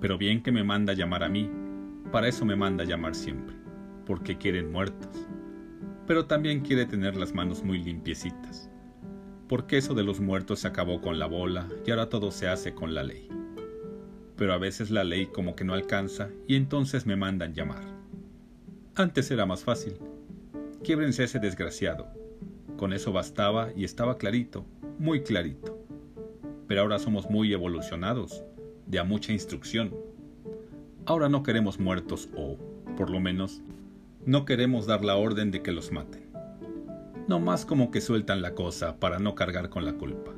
pero 0.00 0.16
bien 0.16 0.42
que 0.42 0.52
me 0.52 0.64
manda 0.64 0.94
llamar 0.94 1.22
a 1.22 1.28
mí, 1.28 1.50
para 2.10 2.28
eso 2.28 2.46
me 2.46 2.56
manda 2.56 2.84
llamar 2.84 3.14
siempre, 3.14 3.56
porque 4.06 4.38
quieren 4.38 4.72
muertos, 4.72 5.28
pero 6.06 6.26
también 6.26 6.60
quiere 6.60 6.86
tener 6.86 7.16
las 7.16 7.34
manos 7.34 7.62
muy 7.62 7.82
limpiecitas 7.82 8.71
porque 9.52 9.76
eso 9.76 9.92
de 9.92 10.02
los 10.02 10.18
muertos 10.18 10.60
se 10.60 10.68
acabó 10.68 11.02
con 11.02 11.18
la 11.18 11.26
bola 11.26 11.68
y 11.84 11.90
ahora 11.90 12.08
todo 12.08 12.30
se 12.30 12.48
hace 12.48 12.72
con 12.72 12.94
la 12.94 13.02
ley. 13.02 13.28
Pero 14.34 14.54
a 14.54 14.56
veces 14.56 14.90
la 14.90 15.04
ley 15.04 15.26
como 15.26 15.54
que 15.54 15.62
no 15.62 15.74
alcanza 15.74 16.30
y 16.48 16.56
entonces 16.56 17.04
me 17.04 17.16
mandan 17.16 17.52
llamar. 17.52 17.84
Antes 18.94 19.30
era 19.30 19.44
más 19.44 19.62
fácil. 19.62 19.98
Quiebrense 20.82 21.24
ese 21.24 21.38
desgraciado. 21.38 22.08
Con 22.78 22.94
eso 22.94 23.12
bastaba 23.12 23.68
y 23.76 23.84
estaba 23.84 24.16
clarito, 24.16 24.64
muy 24.98 25.22
clarito. 25.22 25.78
Pero 26.66 26.80
ahora 26.80 26.98
somos 26.98 27.28
muy 27.28 27.52
evolucionados, 27.52 28.42
de 28.86 29.00
a 29.00 29.04
mucha 29.04 29.34
instrucción. 29.34 29.94
Ahora 31.04 31.28
no 31.28 31.42
queremos 31.42 31.78
muertos 31.78 32.30
o, 32.34 32.56
por 32.96 33.10
lo 33.10 33.20
menos, 33.20 33.60
no 34.24 34.46
queremos 34.46 34.86
dar 34.86 35.04
la 35.04 35.16
orden 35.16 35.50
de 35.50 35.60
que 35.60 35.72
los 35.72 35.92
maten 35.92 36.21
no 37.28 37.38
más 37.38 37.64
como 37.64 37.90
que 37.90 38.00
sueltan 38.00 38.42
la 38.42 38.54
cosa 38.54 38.98
para 38.98 39.18
no 39.18 39.34
cargar 39.34 39.68
con 39.68 39.84
la 39.84 39.94
culpa. 39.94 40.32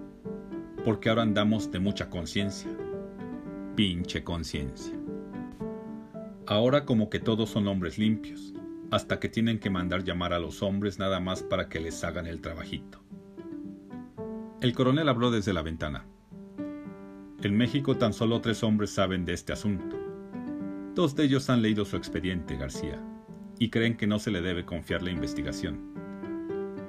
Porque 0.85 1.09
ahora 1.09 1.23
andamos 1.23 1.71
de 1.71 1.79
mucha 1.79 2.11
conciencia. 2.11 2.71
Pinche 3.75 4.23
conciencia. 4.23 4.95
Ahora 6.47 6.85
como 6.85 7.09
que 7.09 7.21
todos 7.21 7.51
son 7.51 7.67
hombres 7.69 7.99
limpios, 7.99 8.53
hasta 8.91 9.19
que 9.19 9.31
tienen 9.31 9.59
que 9.59 9.71
mandar 9.71 10.05
llamar 10.05 10.35
a 10.35 10.39
los 10.39 10.63
hombres 10.63 10.99
nada 10.99 11.21
más 11.21 11.43
para 11.43 11.69
que 11.69 11.81
les 11.81 12.05
hagan 12.05 12.27
el 12.27 12.43
trabajito. 12.43 13.03
El 14.61 14.75
coronel 14.75 15.09
habló 15.09 15.31
desde 15.31 15.55
la 15.55 15.63
ventana. 15.63 16.07
En 17.43 17.57
México 17.57 17.97
tan 17.97 18.13
solo 18.13 18.41
tres 18.41 18.63
hombres 18.63 18.91
saben 18.91 19.25
de 19.25 19.33
este 19.33 19.53
asunto. 19.53 19.97
Dos 20.95 21.17
de 21.17 21.25
ellos 21.25 21.51
han 21.51 21.63
leído 21.63 21.85
su 21.85 21.97
expediente, 21.97 22.57
García, 22.57 23.03
y 23.59 23.71
creen 23.71 23.97
que 23.97 24.07
no 24.07 24.19
se 24.19 24.31
le 24.31 24.43
debe 24.43 24.65
confiar 24.65 25.03
la 25.03 25.11
investigación 25.11 26.04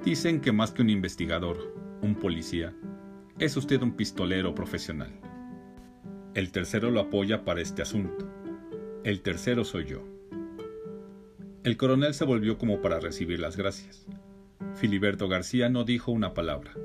Dicen 0.05 0.39
que 0.39 0.51
más 0.51 0.71
que 0.71 0.83
un 0.83 0.91
investigador, 0.91 1.73
un 2.03 2.13
policía, 2.13 2.75
es 3.39 3.57
usted 3.57 3.81
un 3.81 3.95
pistolero 3.95 4.53
profesional. 4.53 5.19
El 6.35 6.51
tercero 6.51 6.91
lo 6.91 6.99
apoya 6.99 7.43
para 7.43 7.61
este 7.61 7.81
asunto. 7.81 8.29
El 9.03 9.21
tercero 9.21 9.63
soy 9.63 9.85
yo. 9.85 10.03
El 11.63 11.75
coronel 11.75 12.13
se 12.13 12.23
volvió 12.23 12.59
como 12.59 12.83
para 12.83 12.99
recibir 12.99 13.39
las 13.39 13.57
gracias. 13.57 14.05
Filiberto 14.75 15.27
García 15.27 15.69
no 15.69 15.85
dijo 15.85 16.11
una 16.11 16.35
palabra. 16.35 16.75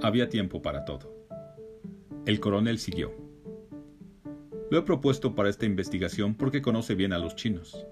Había 0.00 0.28
tiempo 0.28 0.62
para 0.62 0.84
todo. 0.84 1.12
El 2.26 2.38
coronel 2.38 2.78
siguió. 2.78 3.12
Lo 4.70 4.78
he 4.78 4.82
propuesto 4.82 5.34
para 5.34 5.48
esta 5.48 5.66
investigación 5.66 6.36
porque 6.36 6.62
conoce 6.62 6.94
bien 6.94 7.12
a 7.12 7.18
los 7.18 7.34
chinos 7.34 7.88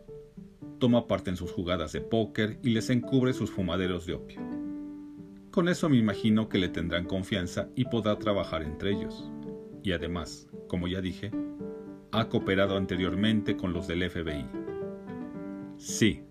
toma 0.85 1.07
parte 1.07 1.31
en 1.31 1.39
sus 1.39 1.51
jugadas 1.51 1.93
de 1.93 2.03
póker 2.03 2.59
y 2.63 2.69
les 2.69 2.91
encubre 2.91 3.33
sus 3.33 3.51
fumaderos 3.51 4.05
de 4.05 4.13
opio. 4.13 4.39
Con 5.51 5.71
eso 5.71 5.89
me 5.89 5.97
imagino 5.97 6.51
que 6.51 6.59
le 6.59 6.69
tendrán 6.69 7.07
confianza 7.07 7.71
y 7.75 7.87
podrá 7.87 8.19
trabajar 8.19 8.63
entre 8.63 8.91
ellos. 8.91 9.33
Y 9.83 9.93
además, 9.93 10.47
como 10.69 10.87
ya 10.87 11.01
dije, 11.01 11.31
ha 12.13 12.29
cooperado 12.29 12.77
anteriormente 12.77 13.57
con 13.57 13.73
los 13.73 13.87
del 13.87 14.11
FBI. 14.11 14.45
Sí. 15.79 16.23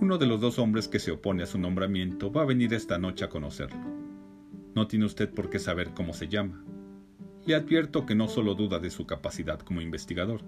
Uno 0.00 0.16
de 0.16 0.24
los 0.24 0.40
dos 0.40 0.58
hombres 0.58 0.88
que 0.88 0.98
se 0.98 1.10
opone 1.10 1.42
a 1.42 1.46
su 1.46 1.58
nombramiento 1.58 2.32
va 2.32 2.40
a 2.40 2.46
venir 2.46 2.72
esta 2.72 2.96
noche 2.96 3.26
a 3.26 3.28
conocerlo. 3.28 3.84
No 4.74 4.86
tiene 4.86 5.04
usted 5.04 5.28
por 5.28 5.50
qué 5.50 5.58
saber 5.58 5.90
cómo 5.92 6.14
se 6.14 6.28
llama. 6.28 6.64
le 7.44 7.54
advierto 7.54 8.06
que 8.06 8.14
no 8.14 8.28
solo 8.28 8.54
duda 8.54 8.78
de 8.78 8.88
su 8.88 9.06
capacidad 9.06 9.58
como 9.58 9.82
investigador, 9.82 10.40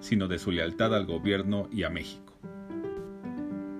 sino 0.00 0.28
de 0.28 0.38
su 0.38 0.50
lealtad 0.50 0.94
al 0.94 1.06
gobierno 1.06 1.68
y 1.70 1.82
a 1.82 1.90
México. 1.90 2.34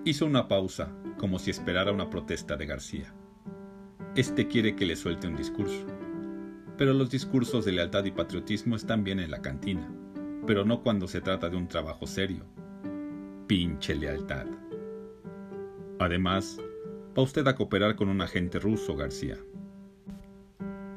Hizo 0.04 0.26
una 0.26 0.48
pausa, 0.48 0.92
como 1.18 1.38
si 1.38 1.50
esperara 1.50 1.92
una 1.92 2.10
protesta 2.10 2.56
de 2.56 2.66
García. 2.66 3.12
Este 4.14 4.46
quiere 4.46 4.76
que 4.76 4.86
le 4.86 4.96
suelte 4.96 5.26
un 5.26 5.36
discurso. 5.36 5.84
Pero 6.78 6.92
los 6.92 7.10
discursos 7.10 7.64
de 7.64 7.72
lealtad 7.72 8.04
y 8.04 8.10
patriotismo 8.10 8.76
están 8.76 9.02
bien 9.02 9.20
en 9.20 9.30
la 9.30 9.42
cantina, 9.42 9.90
pero 10.46 10.64
no 10.64 10.82
cuando 10.82 11.08
se 11.08 11.20
trata 11.20 11.48
de 11.48 11.56
un 11.56 11.68
trabajo 11.68 12.06
serio. 12.06 12.44
Pinche 13.46 13.94
lealtad. 13.94 14.46
Además, 15.98 16.58
va 17.16 17.22
usted 17.22 17.46
a 17.46 17.54
cooperar 17.54 17.96
con 17.96 18.08
un 18.08 18.20
agente 18.20 18.58
ruso, 18.58 18.94
García. 18.94 19.38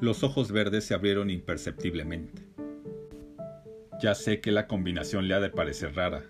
Los 0.02 0.24
ojos 0.24 0.52
verdes 0.52 0.86
se 0.86 0.94
abrieron 0.94 1.30
imperceptiblemente. 1.30 2.49
Ya 4.02 4.16
sé 4.16 4.40
que 4.40 4.54
la 4.54 4.66
combinación 4.66 5.28
le 5.28 5.34
ha 5.34 5.42
de 5.42 5.50
parecer 5.50 5.94
rara, 5.94 6.24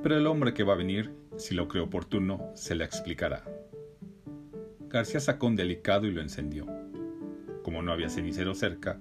pero 0.00 0.16
el 0.16 0.28
hombre 0.28 0.54
que 0.54 0.62
va 0.62 0.74
a 0.74 0.76
venir, 0.76 1.12
si 1.36 1.56
lo 1.56 1.66
cree 1.66 1.82
oportuno, 1.82 2.52
se 2.54 2.76
le 2.76 2.84
explicará. 2.84 3.42
García 4.88 5.18
sacó 5.18 5.48
un 5.48 5.56
delicado 5.56 6.06
y 6.06 6.12
lo 6.12 6.20
encendió. 6.20 6.66
Como 7.64 7.82
no 7.82 7.90
había 7.90 8.10
cenicero 8.10 8.54
cerca, 8.54 9.00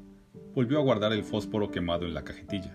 volvió 0.56 0.80
a 0.80 0.82
guardar 0.82 1.14
el 1.14 1.24
fósforo 1.24 1.70
quemado 1.70 2.08
en 2.08 2.16
la 2.16 2.24
cajetilla. 2.24 2.74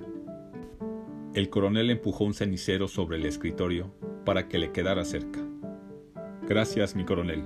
El 1.34 1.50
coronel 1.50 1.90
empujó 1.90 2.22
un 2.22 2.34
cenicero 2.34 2.86
sobre 2.86 3.16
el 3.16 3.26
escritorio 3.26 3.92
para 4.24 4.46
que 4.46 4.58
le 4.58 4.70
quedara 4.70 5.04
cerca. 5.04 5.40
Gracias, 6.48 6.94
mi 6.94 7.04
coronel. 7.04 7.42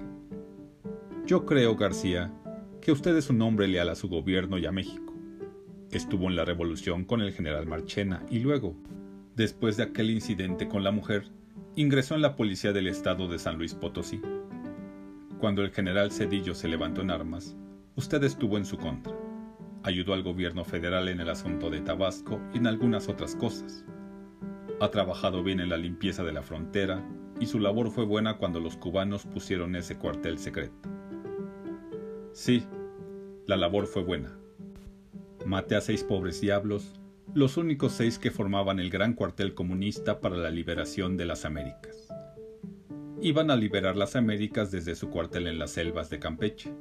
Yo 1.24 1.46
creo, 1.46 1.74
García, 1.74 2.30
que 2.82 2.92
usted 2.92 3.16
es 3.16 3.30
un 3.30 3.40
hombre 3.40 3.66
leal 3.66 3.88
a 3.88 3.94
su 3.94 4.10
gobierno 4.10 4.58
y 4.58 4.66
a 4.66 4.72
México. 4.72 5.07
Estuvo 5.90 6.28
en 6.28 6.36
la 6.36 6.44
revolución 6.44 7.06
con 7.06 7.22
el 7.22 7.32
general 7.32 7.66
Marchena 7.66 8.22
y 8.30 8.40
luego, 8.40 8.76
después 9.36 9.78
de 9.78 9.84
aquel 9.84 10.10
incidente 10.10 10.68
con 10.68 10.84
la 10.84 10.90
mujer, 10.90 11.24
ingresó 11.76 12.14
en 12.14 12.20
la 12.20 12.36
policía 12.36 12.74
del 12.74 12.88
estado 12.88 13.26
de 13.26 13.38
San 13.38 13.56
Luis 13.56 13.74
Potosí. 13.74 14.20
Cuando 15.40 15.62
el 15.62 15.70
general 15.70 16.12
Cedillo 16.12 16.54
se 16.54 16.68
levantó 16.68 17.00
en 17.00 17.10
armas, 17.10 17.56
usted 17.96 18.22
estuvo 18.24 18.58
en 18.58 18.66
su 18.66 18.76
contra. 18.76 19.14
Ayudó 19.82 20.12
al 20.12 20.22
gobierno 20.22 20.62
federal 20.62 21.08
en 21.08 21.20
el 21.20 21.30
asunto 21.30 21.70
de 21.70 21.80
Tabasco 21.80 22.38
y 22.52 22.58
en 22.58 22.66
algunas 22.66 23.08
otras 23.08 23.34
cosas. 23.34 23.86
Ha 24.80 24.90
trabajado 24.90 25.42
bien 25.42 25.58
en 25.58 25.70
la 25.70 25.78
limpieza 25.78 26.22
de 26.22 26.32
la 26.32 26.42
frontera 26.42 27.02
y 27.40 27.46
su 27.46 27.60
labor 27.60 27.90
fue 27.90 28.04
buena 28.04 28.36
cuando 28.36 28.60
los 28.60 28.76
cubanos 28.76 29.24
pusieron 29.24 29.74
ese 29.74 29.96
cuartel 29.96 30.38
secreto. 30.38 30.86
Sí, 32.32 32.66
la 33.46 33.56
labor 33.56 33.86
fue 33.86 34.02
buena. 34.02 34.38
Maté 35.46 35.76
a 35.76 35.80
seis 35.80 36.04
pobres 36.04 36.40
diablos, 36.40 37.00
los 37.34 37.56
únicos 37.56 37.92
seis 37.92 38.18
que 38.18 38.30
formaban 38.30 38.80
el 38.80 38.90
gran 38.90 39.14
cuartel 39.14 39.54
comunista 39.54 40.20
para 40.20 40.36
la 40.36 40.50
liberación 40.50 41.16
de 41.16 41.26
las 41.26 41.44
Américas. 41.44 42.08
Iban 43.20 43.50
a 43.50 43.56
liberar 43.56 43.96
las 43.96 44.16
Américas 44.16 44.70
desde 44.70 44.94
su 44.94 45.10
cuartel 45.10 45.46
en 45.46 45.58
las 45.58 45.72
selvas 45.72 46.10
de 46.10 46.18
Campeche. 46.18 46.72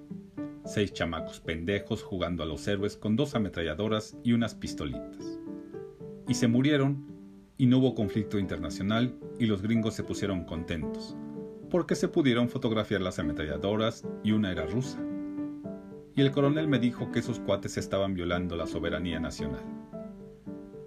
Seis 0.66 0.94
chamacos 0.94 1.40
pendejos 1.40 2.04
jugando 2.04 2.44
a 2.44 2.46
los 2.46 2.68
héroes 2.68 2.98
con 2.98 3.16
dos 3.16 3.36
ametralladoras 3.36 4.18
y 4.24 4.34
unas 4.34 4.54
pistolitas. 4.54 5.40
Y 6.28 6.34
se 6.34 6.48
murieron 6.48 7.08
y 7.58 7.66
no 7.66 7.80
hubo 7.80 7.96
conflicto 7.96 8.38
internacional 8.38 9.18
y 9.40 9.46
los 9.46 9.62
gringos 9.62 9.94
se 9.94 10.04
pusieron 10.04 10.44
contentos, 10.44 11.16
porque 11.70 11.96
se 11.96 12.08
pudieron 12.08 12.50
fotografiar 12.50 13.02
las 13.02 13.20
ametralladoras 13.20 14.06
y 14.24 14.32
una 14.32 14.52
era 14.52 14.66
rusa. 14.66 15.00
Y 16.18 16.22
el 16.22 16.32
coronel 16.32 16.68
me 16.68 16.80
dijo 16.80 17.12
que 17.12 17.20
esos 17.20 17.40
cuates 17.40 17.78
estaban 17.78 18.16
violando 18.16 18.58
la 18.58 18.68
soberanía 18.68 19.20
nacional. 19.20 19.64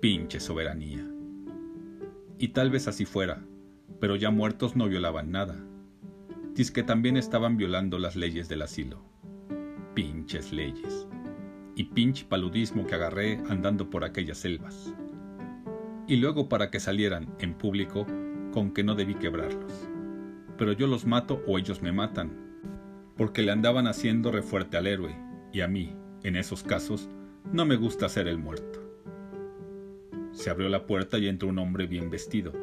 Pinche 0.01 0.41
soberanía. 0.41 1.09
Y 2.37 2.49
tal 2.49 2.71
vez 2.71 2.89
así 2.89 3.05
fuera, 3.05 3.43
pero 4.01 4.17
ya 4.17 4.31
muertos 4.31 4.75
no 4.77 4.89
violaban 4.89 5.31
nada. 5.31 5.57
Diz 6.55 6.71
que 6.71 6.83
también 6.83 7.17
estaban 7.17 7.57
violando 7.57 7.99
las 7.99 8.17
leyes 8.17 8.49
del 8.49 8.63
asilo. 8.63 9.03
Pinches 9.95 10.53
leyes. 10.53 11.07
Y 11.77 11.85
pinche 11.85 12.27
paludismo 12.27 12.87
que 12.87 12.97
agarré 12.97 13.41
andando 13.49 13.89
por 13.89 14.05
aquellas 14.05 14.37
selvas 14.37 14.93
y 16.09 16.17
luego 16.17 16.49
para 16.49 16.73
que 16.73 16.81
salieran 16.81 17.33
en 17.39 17.55
público 17.55 18.05
con 18.53 18.73
que 18.73 18.83
no 18.83 18.97
debí 18.97 19.15
quebrarlos. 19.15 19.89
Pero 20.59 20.73
yo 20.73 20.89
los 20.89 21.07
mato 21.07 21.41
o 21.47 21.57
ellos 21.57 21.83
me 21.83 21.93
matan, 21.93 22.50
porque 23.21 23.43
le 23.43 23.53
andaban 23.53 23.87
haciendo 23.87 24.33
refuerte 24.33 24.79
al 24.79 24.87
héroe, 24.87 25.15
y 25.53 25.61
a 25.61 25.69
mí, 25.69 25.95
en 26.23 26.37
esos 26.37 26.63
casos, 26.63 27.11
no 27.53 27.67
me 27.67 27.77
gusta 27.77 28.09
ser 28.09 28.27
el 28.29 28.39
muerto. 28.39 28.81
Se 30.33 30.49
abrió 30.49 30.71
la 30.71 30.87
puerta 30.87 31.19
y 31.19 31.29
entró 31.29 31.51
un 31.51 31.59
hombre 31.59 31.87
bien 31.87 32.09
vestido, 32.09 32.55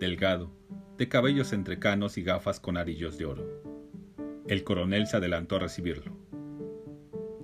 delgado, 0.00 0.50
de 0.98 1.08
cabellos 1.08 1.52
entrecanos 1.52 2.18
y 2.18 2.24
gafas 2.24 2.58
con 2.58 2.76
arillos 2.76 3.16
de 3.16 3.26
oro. 3.26 3.62
El 4.48 4.64
coronel 4.64 5.06
se 5.06 5.18
adelantó 5.18 5.54
a 5.54 5.60
recibirlo. 5.60 6.16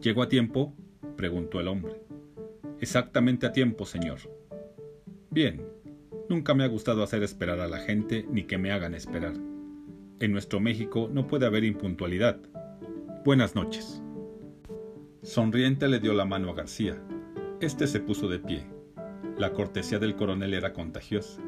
¿Llegó 0.03 0.25
a 0.25 0.29
tiempo? 0.29 0.75
preguntó 1.17 1.61
el 1.61 1.69
hombre. 1.69 2.03
Exactamente 2.81 3.47
a 3.47 3.53
tiempo, 3.53 3.87
señor, 3.87 4.19
Bien, 5.31 5.65
nunca 6.29 6.55
me 6.55 6.65
ha 6.65 6.67
gustado 6.67 7.05
hacer 7.05 7.23
esperar 7.23 7.61
a 7.61 7.69
la 7.69 7.79
gente 7.79 8.27
ni 8.29 8.49
que 8.49 8.59
me 8.59 8.73
hagan 8.73 8.97
esperar. 8.97 9.35
En 10.21 10.33
nuestro 10.33 10.59
México 10.59 11.09
no 11.13 11.29
puede 11.29 11.47
haber 11.47 11.63
impuntualidad. 11.63 12.41
Buenas 13.25 13.55
noches. 13.55 14.03
Sonriente 15.23 15.87
le 15.87 16.01
dio 16.01 16.13
la 16.13 16.25
mano 16.25 16.51
a 16.51 16.55
García. 16.55 17.01
Este 17.61 17.87
se 17.87 18.01
puso 18.01 18.29
de 18.29 18.41
pie. 18.41 18.67
La 19.37 19.53
cortesía 19.53 20.01
del 20.01 20.17
coronel 20.17 20.55
era 20.55 20.73
contagiosa. 20.73 21.41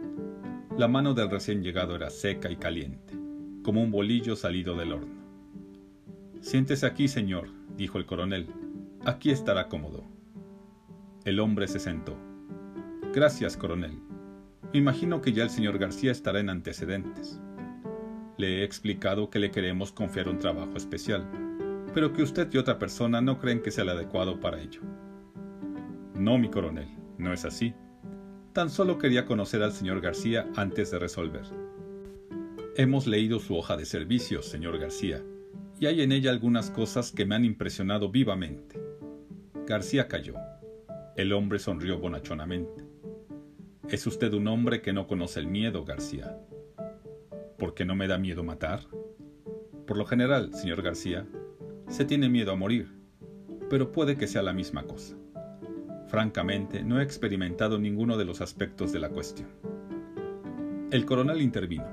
La 0.79 0.87
mano 0.87 1.15
del 1.15 1.31
recién 1.31 1.65
llegado 1.65 1.97
era 1.97 2.11
seca 2.11 2.49
y 2.49 2.57
caliente, 2.57 3.15
como 3.65 3.83
un 3.83 3.91
bolillo 3.91 4.37
salido 4.37 4.77
del 4.77 4.93
horno. 4.93 5.21
Siéntese 6.41 6.87
aquí, 6.87 7.09
señor, 7.09 7.49
dijo 7.77 7.99
el 7.99 8.07
coronel. 8.07 8.47
Aquí 9.05 9.33
estará 9.33 9.67
cómodo. 9.67 10.05
El 11.25 11.41
hombre 11.41 11.67
se 11.67 11.81
sentó. 11.81 12.17
Gracias, 13.13 13.57
coronel. 13.57 13.99
Me 14.73 14.79
imagino 14.79 15.21
que 15.21 15.33
ya 15.33 15.43
el 15.43 15.51
señor 15.51 15.79
García 15.79 16.13
estará 16.13 16.39
en 16.39 16.51
antecedentes. 16.51 17.41
Le 18.41 18.61
he 18.61 18.65
explicado 18.65 19.29
que 19.29 19.39
le 19.39 19.51
queremos 19.51 19.93
confiar 19.93 20.27
un 20.27 20.39
trabajo 20.39 20.75
especial, 20.75 21.29
pero 21.93 22.15
que 22.15 22.23
usted 22.23 22.49
y 22.51 22.57
otra 22.57 22.79
persona 22.79 23.21
no 23.21 23.39
creen 23.39 23.61
que 23.61 23.71
sea 23.71 23.85
el 23.85 23.91
adecuado 23.91 24.41
para 24.41 24.63
ello. 24.63 24.81
No, 26.15 26.39
mi 26.39 26.49
coronel, 26.49 26.89
no 27.19 27.35
es 27.35 27.45
así. 27.45 27.75
Tan 28.55 28.71
solo 28.71 28.97
quería 28.97 29.27
conocer 29.27 29.63
al 29.63 29.73
señor 29.73 30.01
García 30.01 30.49
antes 30.57 30.91
de 30.91 30.99
resolver. 30.99 31.43
Hemos 32.79 33.07
leído 33.07 33.41
su 33.41 33.59
hoja 33.59 33.77
de 33.77 33.85
servicios, 33.85 34.47
señor 34.47 34.79
García, 34.79 35.23
y 35.79 35.85
hay 35.85 36.01
en 36.01 36.11
ella 36.11 36.31
algunas 36.31 36.71
cosas 36.71 37.13
que 37.13 37.27
me 37.27 37.35
han 37.35 37.45
impresionado 37.45 38.11
vivamente. 38.11 38.81
García 39.67 40.09
calló. 40.09 40.37
El 41.15 41.35
hombre 41.35 41.59
sonrió 41.59 41.99
bonachonamente. 41.99 42.87
Es 43.91 44.07
usted 44.07 44.33
un 44.33 44.49
hombre 44.49 44.81
que 44.81 44.95
no 44.95 45.07
conoce 45.07 45.41
el 45.41 45.47
miedo, 45.47 45.85
García. 45.85 46.39
¿Por 47.61 47.75
qué 47.75 47.85
no 47.85 47.95
me 47.95 48.09
da 48.09 48.17
miedo 48.17 48.43
matar? 48.43 48.87
Por 49.87 49.99
lo 49.99 50.07
general, 50.07 50.55
señor 50.55 50.81
García, 50.81 51.27
se 51.89 52.07
tiene 52.07 52.31
miedo 52.31 52.53
a 52.53 52.57
morir, 52.57 52.89
pero 53.69 53.93
puede 53.93 54.17
que 54.17 54.27
sea 54.27 54.43
la 54.43 54.55
misma 54.55 54.85
cosa. 54.85 55.15
Francamente, 56.09 56.83
no 56.83 56.99
he 56.99 57.03
experimentado 57.03 57.79
ninguno 57.79 58.17
de 58.17 58.25
los 58.25 58.41
aspectos 58.41 58.93
de 58.93 59.01
la 59.01 59.11
cuestión. 59.11 59.51
El 60.91 61.05
coronel 61.05 61.43
intervino. 61.43 61.85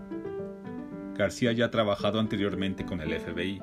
García 1.18 1.52
ya 1.52 1.66
ha 1.66 1.72
trabajado 1.72 2.22
anteriormente 2.22 2.86
con 2.86 3.02
el 3.02 3.20
FBI 3.20 3.62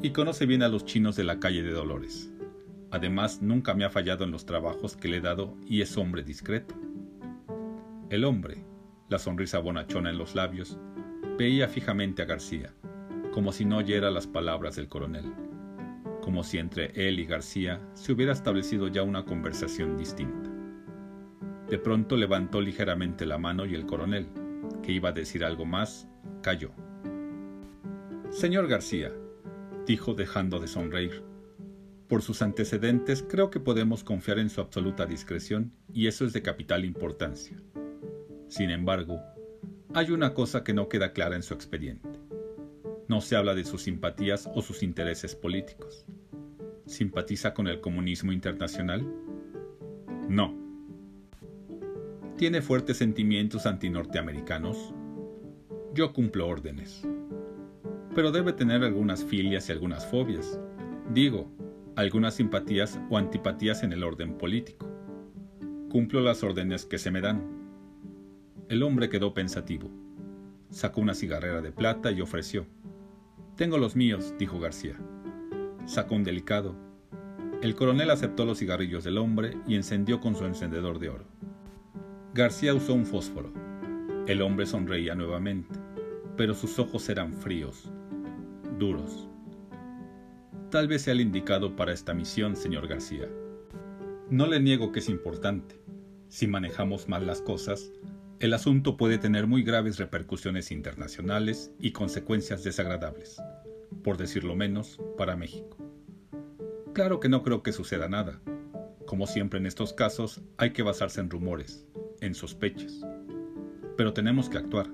y 0.00 0.10
conoce 0.10 0.46
bien 0.46 0.62
a 0.62 0.68
los 0.68 0.86
chinos 0.86 1.16
de 1.16 1.24
la 1.24 1.38
calle 1.38 1.62
de 1.62 1.72
Dolores. 1.72 2.32
Además, 2.90 3.42
nunca 3.42 3.74
me 3.74 3.84
ha 3.84 3.90
fallado 3.90 4.24
en 4.24 4.30
los 4.30 4.46
trabajos 4.46 4.96
que 4.96 5.08
le 5.08 5.18
he 5.18 5.20
dado 5.20 5.54
y 5.66 5.82
es 5.82 5.98
hombre 5.98 6.22
discreto. 6.22 6.74
El 8.08 8.24
hombre, 8.24 8.64
la 9.10 9.18
sonrisa 9.18 9.58
bonachona 9.58 10.08
en 10.08 10.16
los 10.16 10.34
labios, 10.34 10.78
veía 11.42 11.66
fijamente 11.66 12.22
a 12.22 12.24
García, 12.24 12.72
como 13.32 13.50
si 13.50 13.64
no 13.64 13.78
oyera 13.78 14.12
las 14.12 14.28
palabras 14.28 14.76
del 14.76 14.86
coronel, 14.86 15.24
como 16.20 16.44
si 16.44 16.58
entre 16.58 16.92
él 16.94 17.18
y 17.18 17.26
García 17.26 17.80
se 17.94 18.12
hubiera 18.12 18.32
establecido 18.32 18.86
ya 18.86 19.02
una 19.02 19.24
conversación 19.24 19.96
distinta. 19.96 20.48
De 21.68 21.78
pronto 21.78 22.16
levantó 22.16 22.60
ligeramente 22.60 23.26
la 23.26 23.38
mano 23.38 23.66
y 23.66 23.74
el 23.74 23.86
coronel, 23.86 24.28
que 24.84 24.92
iba 24.92 25.08
a 25.08 25.12
decir 25.12 25.44
algo 25.44 25.64
más, 25.64 26.06
cayó. 26.42 26.70
Señor 28.30 28.68
García, 28.68 29.10
dijo 29.84 30.14
dejando 30.14 30.60
de 30.60 30.68
sonreír, 30.68 31.24
por 32.06 32.22
sus 32.22 32.40
antecedentes 32.40 33.24
creo 33.28 33.50
que 33.50 33.58
podemos 33.58 34.04
confiar 34.04 34.38
en 34.38 34.48
su 34.48 34.60
absoluta 34.60 35.06
discreción 35.06 35.72
y 35.92 36.06
eso 36.06 36.24
es 36.24 36.32
de 36.32 36.42
capital 36.42 36.84
importancia. 36.84 37.60
Sin 38.46 38.70
embargo, 38.70 39.20
hay 39.94 40.10
una 40.10 40.32
cosa 40.32 40.64
que 40.64 40.72
no 40.72 40.88
queda 40.88 41.12
clara 41.12 41.36
en 41.36 41.42
su 41.42 41.52
expediente. 41.52 42.08
No 43.08 43.20
se 43.20 43.36
habla 43.36 43.54
de 43.54 43.64
sus 43.64 43.82
simpatías 43.82 44.48
o 44.54 44.62
sus 44.62 44.82
intereses 44.82 45.34
políticos. 45.34 46.06
¿Simpatiza 46.86 47.52
con 47.52 47.68
el 47.68 47.80
comunismo 47.80 48.32
internacional? 48.32 49.06
No. 50.28 50.54
¿Tiene 52.38 52.62
fuertes 52.62 52.96
sentimientos 52.96 53.66
antinorteamericanos? 53.66 54.94
Yo 55.92 56.14
cumplo 56.14 56.48
órdenes. 56.48 57.06
Pero 58.14 58.32
debe 58.32 58.54
tener 58.54 58.82
algunas 58.82 59.22
filias 59.22 59.68
y 59.68 59.72
algunas 59.72 60.06
fobias. 60.06 60.58
Digo, 61.12 61.50
algunas 61.96 62.34
simpatías 62.34 62.98
o 63.10 63.18
antipatías 63.18 63.82
en 63.82 63.92
el 63.92 64.02
orden 64.02 64.38
político. 64.38 64.88
Cumplo 65.90 66.20
las 66.22 66.42
órdenes 66.42 66.86
que 66.86 66.96
se 66.96 67.10
me 67.10 67.20
dan. 67.20 67.61
El 68.72 68.82
hombre 68.82 69.10
quedó 69.10 69.34
pensativo. 69.34 69.90
Sacó 70.70 71.02
una 71.02 71.12
cigarrera 71.12 71.60
de 71.60 71.72
plata 71.72 72.10
y 72.10 72.22
ofreció. 72.22 72.64
Tengo 73.54 73.76
los 73.76 73.96
míos, 73.96 74.32
dijo 74.38 74.58
García. 74.60 74.96
Sacó 75.84 76.14
un 76.14 76.24
delicado. 76.24 76.74
El 77.60 77.74
coronel 77.74 78.10
aceptó 78.10 78.46
los 78.46 78.60
cigarrillos 78.60 79.04
del 79.04 79.18
hombre 79.18 79.58
y 79.66 79.74
encendió 79.74 80.20
con 80.20 80.34
su 80.34 80.46
encendedor 80.46 81.00
de 81.00 81.10
oro. 81.10 81.26
García 82.32 82.72
usó 82.72 82.94
un 82.94 83.04
fósforo. 83.04 83.52
El 84.26 84.40
hombre 84.40 84.64
sonreía 84.64 85.14
nuevamente, 85.14 85.78
pero 86.38 86.54
sus 86.54 86.78
ojos 86.78 87.06
eran 87.10 87.34
fríos, 87.34 87.90
duros. 88.78 89.28
Tal 90.70 90.88
vez 90.88 91.02
sea 91.02 91.12
el 91.12 91.20
indicado 91.20 91.76
para 91.76 91.92
esta 91.92 92.14
misión, 92.14 92.56
señor 92.56 92.88
García. 92.88 93.28
No 94.30 94.46
le 94.46 94.60
niego 94.60 94.92
que 94.92 95.00
es 95.00 95.10
importante. 95.10 95.78
Si 96.28 96.46
manejamos 96.46 97.06
mal 97.10 97.26
las 97.26 97.42
cosas, 97.42 97.92
el 98.42 98.54
asunto 98.54 98.96
puede 98.96 99.18
tener 99.18 99.46
muy 99.46 99.62
graves 99.62 99.98
repercusiones 99.98 100.72
internacionales 100.72 101.70
y 101.78 101.92
consecuencias 101.92 102.64
desagradables, 102.64 103.40
por 104.02 104.16
decirlo 104.16 104.56
menos, 104.56 104.98
para 105.16 105.36
México. 105.36 105.76
Claro 106.92 107.20
que 107.20 107.28
no 107.28 107.44
creo 107.44 107.62
que 107.62 107.70
suceda 107.70 108.08
nada. 108.08 108.40
Como 109.06 109.28
siempre 109.28 109.60
en 109.60 109.66
estos 109.66 109.92
casos, 109.92 110.40
hay 110.56 110.72
que 110.72 110.82
basarse 110.82 111.20
en 111.20 111.30
rumores, 111.30 111.86
en 112.20 112.34
sospechas. 112.34 113.06
Pero 113.96 114.12
tenemos 114.12 114.48
que 114.48 114.58
actuar, 114.58 114.88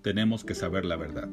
tenemos 0.00 0.42
que 0.42 0.54
saber 0.54 0.86
la 0.86 0.96
verdad. 0.96 1.28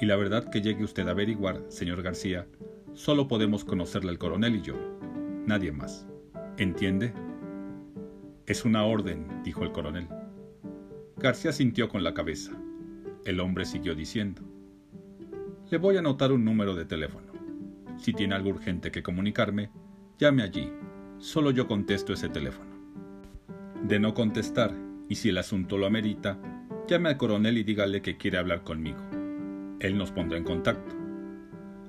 Y 0.00 0.06
la 0.06 0.16
verdad 0.16 0.50
que 0.50 0.62
llegue 0.62 0.82
usted 0.82 1.06
a 1.06 1.12
averiguar, 1.12 1.64
señor 1.68 2.02
García, 2.02 2.48
Solo 2.94 3.28
podemos 3.28 3.64
conocerle 3.64 4.10
el 4.10 4.18
coronel 4.18 4.56
y 4.56 4.62
yo, 4.62 4.74
nadie 5.46 5.70
más. 5.70 6.08
¿Entiende? 6.58 7.14
Es 8.46 8.64
una 8.64 8.84
orden, 8.84 9.44
dijo 9.44 9.62
el 9.62 9.70
coronel. 9.70 10.08
García 11.20 11.52
sintió 11.52 11.90
con 11.90 12.02
la 12.02 12.14
cabeza. 12.14 12.52
El 13.26 13.40
hombre 13.40 13.66
siguió 13.66 13.94
diciendo. 13.94 14.40
Le 15.70 15.76
voy 15.76 15.96
a 15.96 15.98
anotar 15.98 16.32
un 16.32 16.46
número 16.46 16.74
de 16.74 16.86
teléfono. 16.86 17.26
Si 17.98 18.14
tiene 18.14 18.34
algo 18.34 18.48
urgente 18.48 18.90
que 18.90 19.02
comunicarme, 19.02 19.70
llame 20.18 20.42
allí. 20.42 20.72
Solo 21.18 21.50
yo 21.50 21.66
contesto 21.66 22.14
ese 22.14 22.30
teléfono. 22.30 22.70
De 23.86 24.00
no 24.00 24.14
contestar, 24.14 24.74
y 25.10 25.16
si 25.16 25.28
el 25.28 25.36
asunto 25.36 25.76
lo 25.76 25.84
amerita, 25.84 26.38
llame 26.88 27.10
al 27.10 27.18
coronel 27.18 27.58
y 27.58 27.64
dígale 27.64 28.00
que 28.00 28.16
quiere 28.16 28.38
hablar 28.38 28.64
conmigo. 28.64 29.00
Él 29.78 29.98
nos 29.98 30.12
pondrá 30.12 30.38
en 30.38 30.44
contacto. 30.44 30.96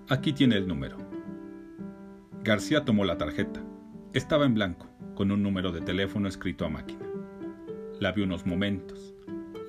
Aquí 0.10 0.34
tiene 0.34 0.58
el 0.58 0.68
número. 0.68 0.98
García 2.44 2.84
tomó 2.84 3.06
la 3.06 3.18
tarjeta. 3.18 3.64
Estaba 4.12 4.46
en 4.46 4.56
blanco, 4.56 4.90
con 5.16 5.32
un 5.32 5.42
número 5.42 5.72
de 5.72 5.80
teléfono 5.80 6.28
escrito 6.28 6.66
a 6.66 6.70
máquina. 6.70 7.06
La 8.02 8.12
vio 8.12 8.26
unos 8.26 8.46
momentos. 8.46 9.11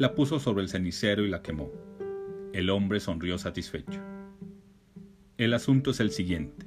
La 0.02 0.16
puso 0.16 0.40
sobre 0.40 0.64
el 0.64 0.68
cenicero 0.68 1.24
y 1.24 1.28
la 1.28 1.42
quemó. 1.42 1.70
El 2.52 2.70
hombre 2.70 2.98
sonrió 2.98 3.38
satisfecho. 3.38 4.00
El 5.38 5.54
asunto 5.54 5.92
es 5.92 6.00
el 6.00 6.10
siguiente. 6.10 6.66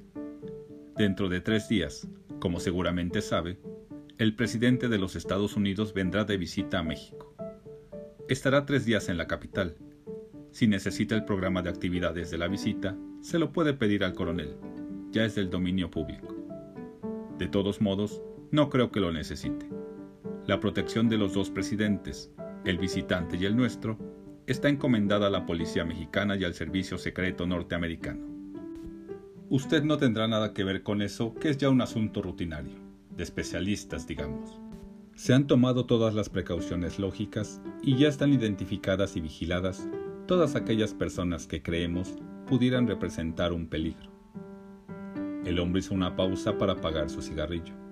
Dentro 0.96 1.28
de 1.28 1.42
tres 1.42 1.68
días, 1.68 2.08
como 2.40 2.62
seguramente 2.62 3.20
sabe, 3.20 3.60
el 4.20 4.38
presidente 4.38 4.88
de 4.88 5.00
los 5.00 5.18
Estados 5.18 5.58
Unidos 5.58 5.94
vendrá 5.94 6.24
de 6.24 6.38
visita 6.38 6.80
a 6.80 6.84
México. 6.84 7.36
Estará 8.30 8.66
tres 8.66 8.86
días 8.86 9.10
en 9.10 9.18
la 9.18 9.28
capital. 9.28 9.76
Si 10.52 10.66
necesita 10.68 11.14
el 11.14 11.26
programa 11.26 11.62
de 11.62 11.72
actividades 11.72 12.32
de 12.32 12.38
la 12.38 12.48
visita, 12.48 12.98
se 13.20 13.38
lo 13.38 13.52
puede 13.52 13.74
pedir 13.74 14.06
al 14.06 14.14
coronel, 14.14 14.56
ya 15.12 15.26
es 15.26 15.36
del 15.36 15.50
dominio 15.50 15.92
público. 15.92 16.34
De 17.38 17.50
todos 17.50 17.82
modos, 17.82 18.22
no 18.52 18.70
creo 18.70 18.94
que 18.94 19.02
lo 19.02 19.12
necesite. 19.12 19.68
La 20.48 20.62
protección 20.62 21.10
de 21.10 21.18
los 21.18 21.34
dos 21.34 21.50
presidentes, 21.50 22.32
el 22.66 22.78
visitante 22.78 23.38
y 23.38 23.46
el 23.46 23.56
nuestro, 23.56 23.98
está 24.48 24.70
encomendada 24.70 25.28
a 25.28 25.30
la 25.30 25.46
policía 25.46 25.86
mexicana 25.86 26.36
y 26.36 26.44
al 26.44 26.54
servicio 26.54 26.98
secreto 26.98 27.48
norteamericano. 27.48 28.26
Usted 29.50 29.84
no 29.84 29.98
tendrá 29.98 30.28
nada 30.28 30.54
que 30.54 30.64
ver 30.64 30.84
con 30.84 31.02
eso, 31.02 31.34
que 31.36 31.50
es 31.50 31.58
ya 31.58 31.70
un 31.70 31.82
asunto 31.82 32.22
rutinario, 32.22 32.74
de 33.16 33.24
especialistas, 33.24 34.08
digamos. 34.08 34.60
Se 35.16 35.34
han 35.34 35.48
tomado 35.48 35.86
todas 35.86 36.14
las 36.14 36.30
precauciones 36.30 37.00
lógicas 37.00 37.62
y 37.82 37.98
ya 37.98 38.08
están 38.08 38.34
identificadas 38.34 39.16
y 39.16 39.22
vigiladas 39.22 39.88
todas 40.28 40.56
aquellas 40.56 40.94
personas 40.94 41.46
que 41.46 41.62
creemos 41.62 42.16
pudieran 42.48 42.88
representar 42.88 43.54
un 43.54 43.68
peligro. 43.68 44.12
El 45.46 45.60
hombre 45.60 45.80
hizo 45.80 45.94
una 45.94 46.16
pausa 46.16 46.58
para 46.58 46.74
apagar 46.74 47.10
su 47.10 47.22
cigarrillo. 47.22 47.85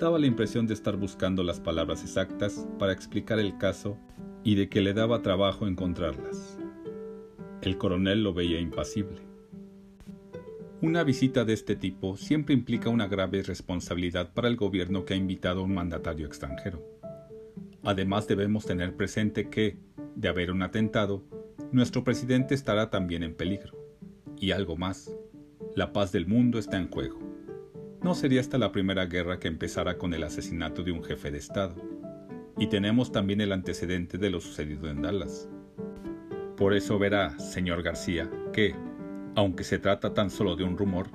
Daba 0.00 0.18
la 0.18 0.26
impresión 0.26 0.66
de 0.66 0.72
estar 0.72 0.96
buscando 0.96 1.42
las 1.42 1.60
palabras 1.60 2.02
exactas 2.02 2.66
para 2.78 2.94
explicar 2.94 3.38
el 3.38 3.58
caso 3.58 3.98
y 4.42 4.54
de 4.54 4.70
que 4.70 4.80
le 4.80 4.94
daba 4.94 5.20
trabajo 5.20 5.66
encontrarlas. 5.66 6.58
El 7.60 7.76
coronel 7.76 8.22
lo 8.22 8.32
veía 8.32 8.58
impasible. 8.58 9.18
Una 10.80 11.04
visita 11.04 11.44
de 11.44 11.52
este 11.52 11.76
tipo 11.76 12.16
siempre 12.16 12.54
implica 12.54 12.88
una 12.88 13.08
grave 13.08 13.42
responsabilidad 13.42 14.32
para 14.32 14.48
el 14.48 14.56
gobierno 14.56 15.04
que 15.04 15.12
ha 15.12 15.18
invitado 15.18 15.60
a 15.60 15.64
un 15.64 15.74
mandatario 15.74 16.26
extranjero. 16.26 16.82
Además 17.82 18.26
debemos 18.26 18.64
tener 18.64 18.96
presente 18.96 19.50
que, 19.50 19.76
de 20.16 20.28
haber 20.28 20.50
un 20.50 20.62
atentado, 20.62 21.22
nuestro 21.72 22.04
presidente 22.04 22.54
estará 22.54 22.88
también 22.88 23.22
en 23.22 23.34
peligro. 23.34 23.76
Y 24.38 24.52
algo 24.52 24.78
más, 24.78 25.14
la 25.76 25.92
paz 25.92 26.10
del 26.10 26.26
mundo 26.26 26.58
está 26.58 26.78
en 26.78 26.88
juego. 26.88 27.29
No 28.02 28.14
sería 28.14 28.40
esta 28.40 28.56
la 28.56 28.72
primera 28.72 29.04
guerra 29.04 29.38
que 29.38 29.48
empezara 29.48 29.98
con 29.98 30.14
el 30.14 30.24
asesinato 30.24 30.82
de 30.82 30.90
un 30.90 31.04
jefe 31.04 31.30
de 31.30 31.36
Estado. 31.36 31.74
Y 32.56 32.68
tenemos 32.68 33.12
también 33.12 33.42
el 33.42 33.52
antecedente 33.52 34.16
de 34.16 34.30
lo 34.30 34.40
sucedido 34.40 34.88
en 34.88 35.02
Dallas. 35.02 35.48
Por 36.56 36.72
eso 36.72 36.98
verá, 36.98 37.38
señor 37.38 37.82
García, 37.82 38.30
que, 38.54 38.74
aunque 39.34 39.64
se 39.64 39.78
trata 39.78 40.14
tan 40.14 40.30
solo 40.30 40.56
de 40.56 40.64
un 40.64 40.78
rumor, 40.78 41.08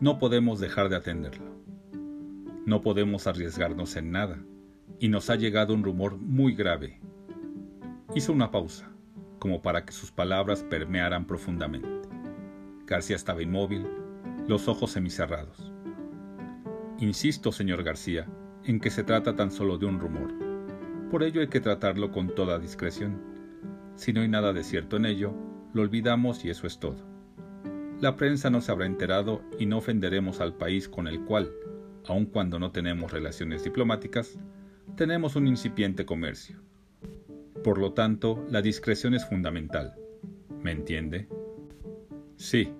no 0.00 0.20
podemos 0.20 0.60
dejar 0.60 0.88
de 0.88 0.96
atenderlo. 0.96 1.44
No 2.66 2.82
podemos 2.82 3.26
arriesgarnos 3.26 3.96
en 3.96 4.12
nada, 4.12 4.38
y 5.00 5.08
nos 5.08 5.30
ha 5.30 5.34
llegado 5.34 5.74
un 5.74 5.82
rumor 5.82 6.18
muy 6.18 6.54
grave. 6.54 7.00
Hizo 8.14 8.32
una 8.32 8.50
pausa 8.50 8.90
como 9.40 9.60
para 9.62 9.84
que 9.84 9.92
sus 9.92 10.10
palabras 10.10 10.62
permearan 10.62 11.26
profundamente. 11.26 11.88
García 12.86 13.16
estaba 13.16 13.42
inmóvil, 13.42 13.86
los 14.46 14.68
ojos 14.68 14.92
semicerrados. 14.92 15.67
Insisto, 17.00 17.52
señor 17.52 17.84
García, 17.84 18.26
en 18.64 18.80
que 18.80 18.90
se 18.90 19.04
trata 19.04 19.36
tan 19.36 19.52
solo 19.52 19.78
de 19.78 19.86
un 19.86 20.00
rumor. 20.00 20.32
Por 21.12 21.22
ello 21.22 21.40
hay 21.40 21.46
que 21.46 21.60
tratarlo 21.60 22.10
con 22.10 22.34
toda 22.34 22.58
discreción. 22.58 23.22
Si 23.94 24.12
no 24.12 24.20
hay 24.20 24.28
nada 24.28 24.52
de 24.52 24.64
cierto 24.64 24.96
en 24.96 25.06
ello, 25.06 25.32
lo 25.72 25.82
olvidamos 25.82 26.44
y 26.44 26.50
eso 26.50 26.66
es 26.66 26.80
todo. 26.80 27.06
La 28.00 28.16
prensa 28.16 28.50
no 28.50 28.60
se 28.60 28.72
habrá 28.72 28.86
enterado 28.86 29.42
y 29.60 29.66
no 29.66 29.78
ofenderemos 29.78 30.40
al 30.40 30.56
país 30.56 30.88
con 30.88 31.06
el 31.06 31.24
cual, 31.24 31.52
aun 32.04 32.26
cuando 32.26 32.58
no 32.58 32.72
tenemos 32.72 33.12
relaciones 33.12 33.62
diplomáticas, 33.62 34.36
tenemos 34.96 35.36
un 35.36 35.46
incipiente 35.46 36.04
comercio. 36.04 36.60
Por 37.62 37.78
lo 37.78 37.92
tanto, 37.92 38.44
la 38.50 38.60
discreción 38.60 39.14
es 39.14 39.24
fundamental. 39.24 39.94
¿Me 40.62 40.72
entiende? 40.72 41.28
Sí. 42.34 42.72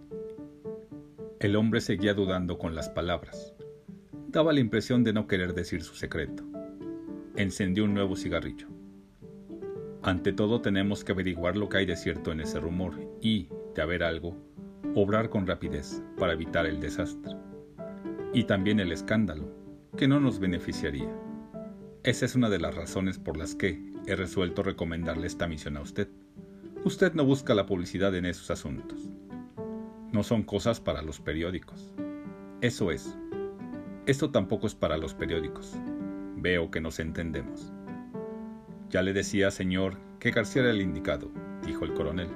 El 1.39 1.55
hombre 1.55 1.81
seguía 1.81 2.15
dudando 2.15 2.59
con 2.59 2.75
las 2.75 2.89
palabras. 2.89 3.55
Daba 4.29 4.53
la 4.53 4.61
impresión 4.61 5.05
de 5.05 5.15
no 5.15 5.27
querer 5.27 5.55
decir 5.55 5.83
su 5.83 5.95
secreto. 5.95 6.45
Encendió 7.35 7.85
un 7.85 7.95
nuevo 7.95 8.15
cigarrillo. 8.15 8.69
Ante 10.03 10.35
todo 10.35 10.61
tenemos 10.61 11.03
que 11.03 11.13
averiguar 11.13 11.57
lo 11.57 11.71
que 11.71 11.79
hay 11.79 11.87
de 11.87 11.97
cierto 11.97 12.31
en 12.31 12.41
ese 12.41 12.61
rumor 12.61 12.93
y, 13.23 13.49
de 13.75 13.81
haber 13.81 14.03
algo, 14.03 14.37
obrar 14.95 15.31
con 15.31 15.47
rapidez 15.47 16.03
para 16.19 16.35
evitar 16.35 16.67
el 16.67 16.79
desastre. 16.79 17.37
Y 18.35 18.45
también 18.45 18.81
el 18.81 18.93
escándalo, 18.93 19.51
que 19.97 20.07
no 20.07 20.21
nos 20.21 20.41
beneficiaría. 20.41 21.11
Esa 22.03 22.27
es 22.27 22.35
una 22.35 22.51
de 22.51 22.59
las 22.59 22.75
razones 22.75 23.19
por 23.19 23.39
las 23.39 23.55
que, 23.55 23.83
he 24.07 24.15
resuelto 24.15 24.63
recomendarle 24.63 25.27
esta 25.27 25.49
misión 25.49 25.79
a 25.79 25.81
usted. 25.81 26.09
Usted 26.85 27.15
no 27.15 27.25
busca 27.25 27.55
la 27.55 27.65
publicidad 27.65 28.15
en 28.15 28.27
esos 28.27 28.51
asuntos. 28.51 29.09
No 30.13 30.23
son 30.23 30.43
cosas 30.43 30.81
para 30.81 31.01
los 31.01 31.19
periódicos. 31.19 31.95
Eso 32.61 32.91
es. 32.91 33.17
Esto 34.09 34.31
tampoco 34.31 34.67
es 34.67 34.75
para 34.75 34.97
los 34.97 35.13
periódicos. 35.13 35.77
Veo 36.37 36.71
que 36.71 36.81
nos 36.81 36.99
entendemos. 36.99 37.75
Ya 38.89 39.03
le 39.03 39.13
decía, 39.13 39.51
señor, 39.51 39.99
que 40.19 40.31
García 40.31 40.63
era 40.63 40.71
el 40.71 40.81
indicado, 40.81 41.31
dijo 41.67 41.85
el 41.85 41.93
coronel. 41.93 42.31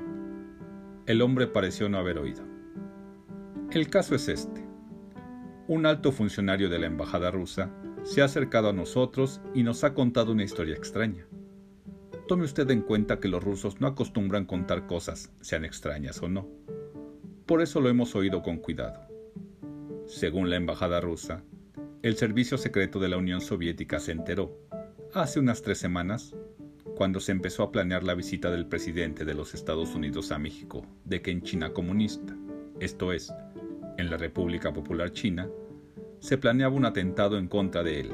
El 1.06 1.22
hombre 1.22 1.46
pareció 1.46 1.88
no 1.88 1.96
haber 1.96 2.18
oído. 2.18 2.42
El 3.70 3.88
caso 3.88 4.14
es 4.14 4.28
este. 4.28 4.68
Un 5.66 5.86
alto 5.86 6.12
funcionario 6.12 6.68
de 6.68 6.78
la 6.78 6.88
embajada 6.88 7.30
rusa 7.30 7.70
se 8.02 8.20
ha 8.20 8.26
acercado 8.26 8.68
a 8.68 8.74
nosotros 8.74 9.40
y 9.54 9.62
nos 9.62 9.82
ha 9.82 9.94
contado 9.94 10.32
una 10.32 10.44
historia 10.44 10.74
extraña. 10.74 11.26
Tome 12.28 12.44
usted 12.44 12.70
en 12.70 12.82
cuenta 12.82 13.18
que 13.18 13.28
los 13.28 13.42
rusos 13.42 13.80
no 13.80 13.86
acostumbran 13.86 14.44
contar 14.44 14.86
cosas, 14.86 15.32
sean 15.40 15.64
extrañas 15.64 16.20
o 16.22 16.28
no. 16.28 16.46
Por 17.46 17.62
eso 17.62 17.80
lo 17.80 17.88
hemos 17.88 18.14
oído 18.14 18.42
con 18.42 18.58
cuidado. 18.58 19.08
Según 20.06 20.50
la 20.50 20.56
embajada 20.56 21.00
rusa, 21.00 21.42
el 22.02 22.16
servicio 22.16 22.58
secreto 22.58 22.98
de 22.98 23.08
la 23.08 23.16
Unión 23.16 23.40
Soviética 23.40 24.00
se 24.00 24.10
enteró, 24.10 24.58
hace 25.14 25.38
unas 25.38 25.62
tres 25.62 25.78
semanas, 25.78 26.34
cuando 26.96 27.20
se 27.20 27.30
empezó 27.30 27.62
a 27.62 27.70
planear 27.70 28.02
la 28.02 28.14
visita 28.14 28.50
del 28.50 28.66
presidente 28.66 29.24
de 29.24 29.34
los 29.34 29.54
Estados 29.54 29.94
Unidos 29.94 30.32
a 30.32 30.38
México, 30.38 30.84
de 31.04 31.22
que 31.22 31.30
en 31.30 31.42
China 31.42 31.72
comunista, 31.72 32.36
esto 32.80 33.12
es, 33.12 33.32
en 33.98 34.10
la 34.10 34.16
República 34.16 34.72
Popular 34.72 35.12
China, 35.12 35.48
se 36.18 36.38
planeaba 36.38 36.74
un 36.74 36.86
atentado 36.86 37.38
en 37.38 37.46
contra 37.46 37.84
de 37.84 38.00
él, 38.00 38.12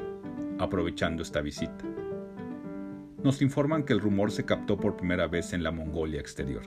aprovechando 0.59 1.22
esta 1.22 1.40
visita. 1.40 1.85
Nos 3.24 3.40
informan 3.40 3.85
que 3.85 3.94
el 3.94 4.01
rumor 4.01 4.31
se 4.31 4.44
captó 4.44 4.79
por 4.79 4.98
primera 4.98 5.29
vez 5.29 5.55
en 5.55 5.62
la 5.62 5.70
Mongolia 5.70 6.20
exterior. 6.20 6.62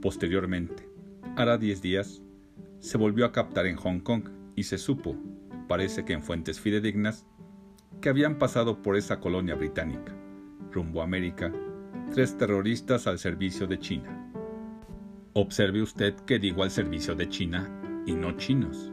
Posteriormente, 0.00 0.88
hará 1.36 1.58
10 1.58 1.82
días, 1.82 2.22
se 2.78 2.98
volvió 2.98 3.26
a 3.26 3.32
captar 3.32 3.66
en 3.66 3.74
Hong 3.76 3.98
Kong 3.98 4.28
y 4.54 4.62
se 4.62 4.78
supo, 4.78 5.16
parece 5.70 6.04
que 6.04 6.14
en 6.14 6.24
fuentes 6.24 6.58
fidedignas, 6.58 7.28
que 8.00 8.08
habían 8.08 8.38
pasado 8.38 8.82
por 8.82 8.96
esa 8.96 9.20
colonia 9.20 9.54
británica, 9.54 10.12
rumbo 10.72 11.00
a 11.00 11.04
América, 11.04 11.52
tres 12.12 12.36
terroristas 12.36 13.06
al 13.06 13.20
servicio 13.20 13.68
de 13.68 13.78
China. 13.78 14.32
Observe 15.32 15.80
usted 15.80 16.16
que 16.26 16.40
digo 16.40 16.64
al 16.64 16.72
servicio 16.72 17.14
de 17.14 17.28
China 17.28 17.70
y 18.04 18.14
no 18.14 18.36
chinos. 18.36 18.90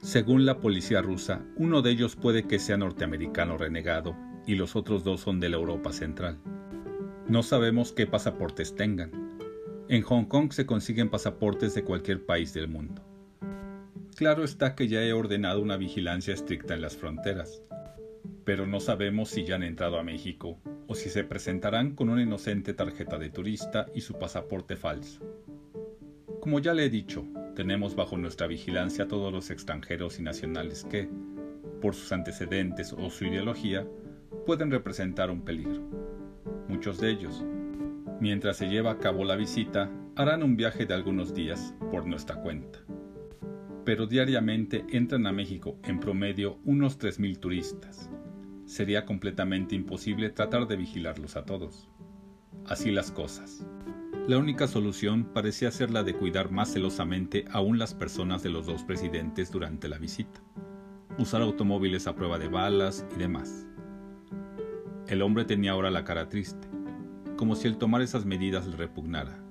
Según 0.00 0.44
la 0.44 0.58
policía 0.58 1.02
rusa, 1.02 1.46
uno 1.54 1.82
de 1.82 1.92
ellos 1.92 2.16
puede 2.16 2.48
que 2.48 2.58
sea 2.58 2.76
norteamericano 2.76 3.56
renegado 3.56 4.16
y 4.44 4.56
los 4.56 4.74
otros 4.74 5.04
dos 5.04 5.20
son 5.20 5.38
de 5.38 5.50
la 5.50 5.56
Europa 5.58 5.92
Central. 5.92 6.40
No 7.28 7.44
sabemos 7.44 7.92
qué 7.92 8.08
pasaportes 8.08 8.74
tengan. 8.74 9.38
En 9.88 10.02
Hong 10.02 10.24
Kong 10.24 10.52
se 10.52 10.66
consiguen 10.66 11.10
pasaportes 11.10 11.76
de 11.76 11.84
cualquier 11.84 12.26
país 12.26 12.52
del 12.52 12.66
mundo. 12.66 13.11
Claro 14.14 14.44
está 14.44 14.74
que 14.74 14.88
ya 14.88 15.02
he 15.02 15.14
ordenado 15.14 15.62
una 15.62 15.78
vigilancia 15.78 16.34
estricta 16.34 16.74
en 16.74 16.82
las 16.82 16.96
fronteras, 16.96 17.62
pero 18.44 18.66
no 18.66 18.78
sabemos 18.78 19.30
si 19.30 19.44
ya 19.44 19.54
han 19.54 19.62
entrado 19.62 19.98
a 19.98 20.02
México 20.02 20.58
o 20.86 20.94
si 20.94 21.08
se 21.08 21.24
presentarán 21.24 21.94
con 21.94 22.10
una 22.10 22.22
inocente 22.22 22.74
tarjeta 22.74 23.18
de 23.18 23.30
turista 23.30 23.86
y 23.94 24.02
su 24.02 24.18
pasaporte 24.18 24.76
falso. 24.76 25.22
Como 26.40 26.58
ya 26.58 26.74
le 26.74 26.84
he 26.84 26.90
dicho, 26.90 27.24
tenemos 27.56 27.96
bajo 27.96 28.18
nuestra 28.18 28.46
vigilancia 28.46 29.04
a 29.04 29.08
todos 29.08 29.32
los 29.32 29.50
extranjeros 29.50 30.18
y 30.18 30.22
nacionales 30.22 30.84
que, 30.84 31.08
por 31.80 31.94
sus 31.94 32.12
antecedentes 32.12 32.92
o 32.92 33.08
su 33.08 33.24
ideología, 33.24 33.86
pueden 34.44 34.70
representar 34.70 35.30
un 35.30 35.42
peligro. 35.42 35.80
Muchos 36.68 37.00
de 37.00 37.10
ellos, 37.10 37.42
mientras 38.20 38.58
se 38.58 38.68
lleva 38.68 38.90
a 38.90 38.98
cabo 38.98 39.24
la 39.24 39.36
visita, 39.36 39.90
harán 40.16 40.42
un 40.42 40.56
viaje 40.56 40.84
de 40.84 40.92
algunos 40.92 41.32
días 41.32 41.74
por 41.90 42.06
nuestra 42.06 42.36
cuenta. 42.36 42.80
Pero 43.84 44.06
diariamente 44.06 44.84
entran 44.90 45.26
a 45.26 45.32
México 45.32 45.76
en 45.82 45.98
promedio 45.98 46.58
unos 46.64 46.98
3.000 46.98 47.38
turistas. 47.40 48.10
Sería 48.64 49.04
completamente 49.04 49.74
imposible 49.74 50.30
tratar 50.30 50.68
de 50.68 50.76
vigilarlos 50.76 51.36
a 51.36 51.44
todos. 51.44 51.88
Así 52.66 52.90
las 52.92 53.10
cosas. 53.10 53.66
La 54.28 54.38
única 54.38 54.68
solución 54.68 55.24
parecía 55.24 55.72
ser 55.72 55.90
la 55.90 56.04
de 56.04 56.14
cuidar 56.14 56.52
más 56.52 56.72
celosamente 56.72 57.44
aún 57.50 57.80
las 57.80 57.92
personas 57.92 58.44
de 58.44 58.50
los 58.50 58.66
dos 58.66 58.84
presidentes 58.84 59.50
durante 59.50 59.88
la 59.88 59.98
visita, 59.98 60.40
usar 61.18 61.42
automóviles 61.42 62.06
a 62.06 62.14
prueba 62.14 62.38
de 62.38 62.46
balas 62.46 63.04
y 63.16 63.18
demás. 63.18 63.66
El 65.08 65.22
hombre 65.22 65.44
tenía 65.44 65.72
ahora 65.72 65.90
la 65.90 66.04
cara 66.04 66.28
triste, 66.28 66.68
como 67.36 67.56
si 67.56 67.66
el 67.66 67.78
tomar 67.78 68.00
esas 68.00 68.24
medidas 68.24 68.64
le 68.64 68.76
repugnara. 68.76 69.42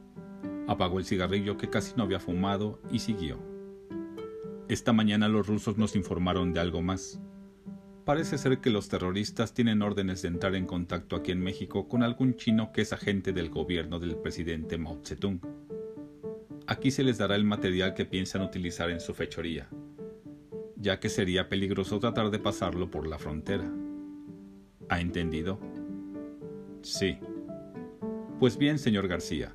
Apagó 0.70 1.00
el 1.00 1.06
cigarrillo 1.06 1.58
que 1.58 1.70
casi 1.70 1.94
no 1.98 2.04
había 2.04 2.22
fumado 2.22 2.82
y 2.90 3.00
siguió. 3.00 3.51
Esta 4.72 4.94
mañana 4.94 5.28
los 5.28 5.48
rusos 5.48 5.78
nos 5.78 5.98
informaron 5.98 6.54
de 6.54 6.62
algo 6.62 6.82
más. 6.82 7.20
Parece 8.06 8.38
ser 8.38 8.62
que 8.62 8.70
los 8.70 8.88
terroristas 8.88 9.54
tienen 9.54 9.82
órdenes 9.82 10.22
de 10.22 10.30
entrar 10.30 10.56
en 10.56 10.66
contacto 10.66 11.18
aquí 11.18 11.34
en 11.34 11.42
México 11.42 11.90
con 11.90 12.04
algún 12.04 12.38
chino 12.38 12.72
que 12.72 12.84
es 12.84 12.94
agente 12.94 13.34
del 13.34 13.50
gobierno 13.50 14.00
del 14.00 14.16
presidente 14.16 14.78
Mao 14.78 15.02
Zedong. 15.06 15.42
Aquí 16.68 16.90
se 16.90 17.04
les 17.04 17.18
dará 17.18 17.36
el 17.36 17.44
material 17.44 17.94
que 17.94 18.06
piensan 18.06 18.44
utilizar 18.44 18.90
en 18.90 19.02
su 19.02 19.14
fechoría, 19.14 19.68
ya 20.78 21.02
que 21.02 21.10
sería 21.10 21.50
peligroso 21.50 22.00
tratar 22.00 22.32
de 22.32 22.40
pasarlo 22.40 22.90
por 22.90 23.08
la 23.08 23.20
frontera. 23.20 23.70
¿Ha 24.88 25.02
entendido? 25.02 25.60
Sí. 26.82 27.18
Pues 28.40 28.58
bien, 28.58 28.80
señor 28.80 29.10
García, 29.10 29.54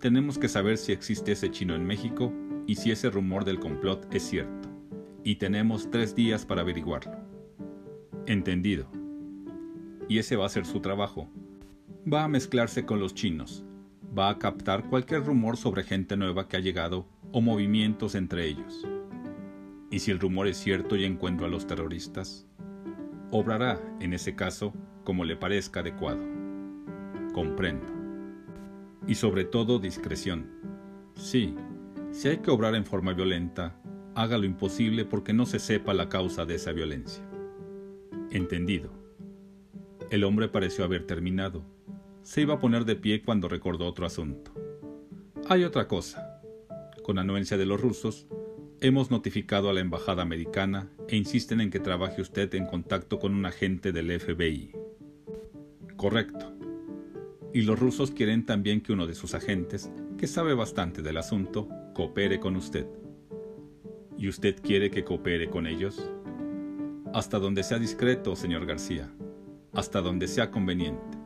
tenemos 0.00 0.38
que 0.38 0.48
saber 0.48 0.78
si 0.78 0.92
existe 0.92 1.32
ese 1.32 1.50
chino 1.50 1.74
en 1.74 1.84
México 1.84 2.32
y 2.66 2.76
si 2.76 2.90
ese 2.90 3.10
rumor 3.10 3.44
del 3.44 3.60
complot 3.60 4.12
es 4.14 4.22
cierto. 4.22 4.68
Y 5.22 5.36
tenemos 5.36 5.90
tres 5.90 6.14
días 6.14 6.44
para 6.44 6.62
averiguarlo. 6.62 7.16
Entendido. 8.26 8.88
Y 10.08 10.18
ese 10.18 10.36
va 10.36 10.46
a 10.46 10.50
ser 10.50 10.66
su 10.66 10.80
trabajo. 10.80 11.28
Va 12.10 12.24
a 12.24 12.28
mezclarse 12.28 12.84
con 12.84 13.00
los 13.00 13.14
chinos. 13.14 13.64
Va 14.16 14.28
a 14.28 14.38
captar 14.38 14.88
cualquier 14.88 15.24
rumor 15.24 15.56
sobre 15.56 15.82
gente 15.82 16.16
nueva 16.16 16.48
que 16.48 16.56
ha 16.56 16.60
llegado 16.60 17.06
o 17.32 17.40
movimientos 17.40 18.14
entre 18.14 18.46
ellos. 18.46 18.86
Y 19.90 20.00
si 20.00 20.10
el 20.10 20.20
rumor 20.20 20.46
es 20.46 20.56
cierto 20.56 20.96
y 20.96 21.04
encuentro 21.04 21.46
a 21.46 21.48
los 21.48 21.66
terroristas, 21.66 22.46
obrará, 23.30 23.80
en 24.00 24.12
ese 24.12 24.34
caso, 24.34 24.72
como 25.04 25.24
le 25.24 25.36
parezca 25.36 25.80
adecuado. 25.80 26.20
Comprendo. 27.32 27.86
Y 29.06 29.16
sobre 29.16 29.44
todo 29.44 29.78
discreción. 29.78 30.46
Sí, 31.14 31.54
si 32.14 32.28
hay 32.28 32.36
que 32.38 32.52
obrar 32.52 32.76
en 32.76 32.86
forma 32.86 33.12
violenta, 33.12 33.74
haga 34.14 34.38
lo 34.38 34.44
imposible 34.44 35.04
porque 35.04 35.32
no 35.32 35.46
se 35.46 35.58
sepa 35.58 35.92
la 35.92 36.08
causa 36.08 36.46
de 36.46 36.54
esa 36.54 36.70
violencia. 36.70 37.24
Entendido. 38.30 38.92
El 40.10 40.22
hombre 40.22 40.46
pareció 40.48 40.84
haber 40.84 41.06
terminado. 41.06 41.64
Se 42.22 42.42
iba 42.42 42.54
a 42.54 42.60
poner 42.60 42.84
de 42.84 42.94
pie 42.94 43.22
cuando 43.22 43.48
recordó 43.48 43.86
otro 43.86 44.06
asunto. 44.06 44.54
Hay 45.48 45.64
otra 45.64 45.88
cosa. 45.88 46.40
Con 47.02 47.18
anuencia 47.18 47.58
de 47.58 47.66
los 47.66 47.80
rusos, 47.80 48.28
hemos 48.80 49.10
notificado 49.10 49.68
a 49.68 49.72
la 49.72 49.80
embajada 49.80 50.22
americana 50.22 50.88
e 51.08 51.16
insisten 51.16 51.60
en 51.60 51.70
que 51.70 51.80
trabaje 51.80 52.22
usted 52.22 52.54
en 52.54 52.66
contacto 52.66 53.18
con 53.18 53.34
un 53.34 53.44
agente 53.44 53.90
del 53.90 54.20
FBI. 54.20 54.70
Correcto. 55.96 56.54
Y 57.52 57.62
los 57.62 57.76
rusos 57.76 58.12
quieren 58.12 58.46
también 58.46 58.82
que 58.82 58.92
uno 58.92 59.08
de 59.08 59.14
sus 59.16 59.34
agentes, 59.34 59.90
que 60.16 60.28
sabe 60.28 60.54
bastante 60.54 61.02
del 61.02 61.16
asunto, 61.16 61.68
coopere 61.94 62.38
con 62.38 62.56
usted. 62.56 62.86
¿Y 64.18 64.28
usted 64.28 64.60
quiere 64.60 64.90
que 64.90 65.04
coopere 65.04 65.48
con 65.48 65.66
ellos? 65.66 66.10
Hasta 67.14 67.38
donde 67.38 67.62
sea 67.62 67.78
discreto, 67.78 68.36
señor 68.36 68.66
García. 68.66 69.10
Hasta 69.72 70.02
donde 70.02 70.28
sea 70.28 70.50
conveniente. 70.50 71.16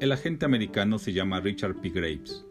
El 0.00 0.12
agente 0.12 0.44
americano 0.44 0.98
se 0.98 1.12
llama 1.12 1.40
Richard 1.40 1.80
P. 1.80 1.90
Graves. 1.90 2.44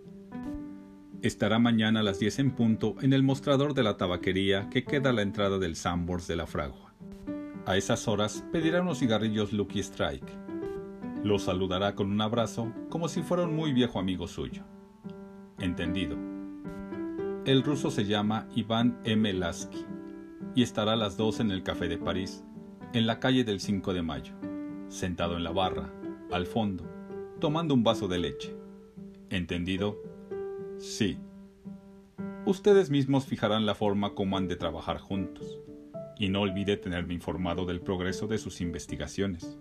Estará 1.22 1.60
mañana 1.60 2.00
a 2.00 2.04
las 2.04 2.20
10 2.20 2.40
en 2.40 2.52
punto 2.52 2.96
en 3.02 3.14
el 3.14 3.24
mostrador 3.24 3.74
de 3.74 3.84
la 3.84 3.98
tabaquería 3.98 4.70
que 4.70 4.84
queda 4.84 5.12
a 5.12 5.14
la 5.14 5.22
entrada 5.22 5.60
del 5.60 5.76
Sambors 5.76 6.28
de 6.28 6.36
la 6.36 6.48
Fragua. 6.48 6.94
A 7.66 7.78
esas 7.78 8.08
horas 8.08 8.44
pedirá 8.52 8.82
unos 8.82 9.00
cigarrillos 9.00 9.54
Lucky 9.54 9.80
Strike. 9.80 10.32
Lo 11.24 11.40
saludará 11.40 11.96
con 11.96 12.12
un 12.12 12.20
abrazo 12.20 12.74
como 12.90 13.08
si 13.08 13.22
fuera 13.22 13.44
un 13.44 13.56
muy 13.56 13.72
viejo 13.72 14.00
amigo 14.00 14.28
suyo. 14.28 14.64
Entendido. 15.60 16.33
El 17.46 17.62
ruso 17.62 17.92
se 17.92 18.06
llama 18.06 18.48
Iván 18.56 19.02
M. 19.04 19.34
Lasky 19.34 19.86
y 20.56 20.64
estará 20.64 20.94
a 20.94 20.96
las 20.96 21.18
2 21.18 21.42
en 21.42 21.52
el 21.52 21.62
Café 21.62 21.90
de 21.90 21.98
París 21.98 22.42
en 22.94 23.06
la 23.06 23.20
calle 23.20 23.44
del 23.44 23.60
5 23.60 23.94
de 23.94 24.02
Mayo, 24.02 24.34
sentado 24.88 25.36
en 25.36 25.44
la 25.44 25.52
barra, 25.52 25.92
al 26.32 26.46
fondo, 26.46 26.86
tomando 27.42 27.74
un 27.74 27.84
vaso 27.84 28.08
de 28.08 28.20
leche. 28.20 28.56
¿Entendido? 29.30 30.02
Sí. 30.78 31.18
Ustedes 32.46 32.90
mismos 32.90 33.26
fijarán 33.26 33.66
la 33.66 33.76
forma 33.76 34.16
como 34.16 34.38
han 34.38 34.48
de 34.48 34.56
trabajar 34.56 35.00
juntos, 35.00 35.60
y 36.18 36.30
no 36.30 36.42
olvide 36.42 36.78
tenerme 36.78 37.14
informado 37.14 37.66
del 37.66 37.82
progreso 37.82 38.28
de 38.28 38.38
sus 38.38 38.62
investigaciones. 38.62 39.60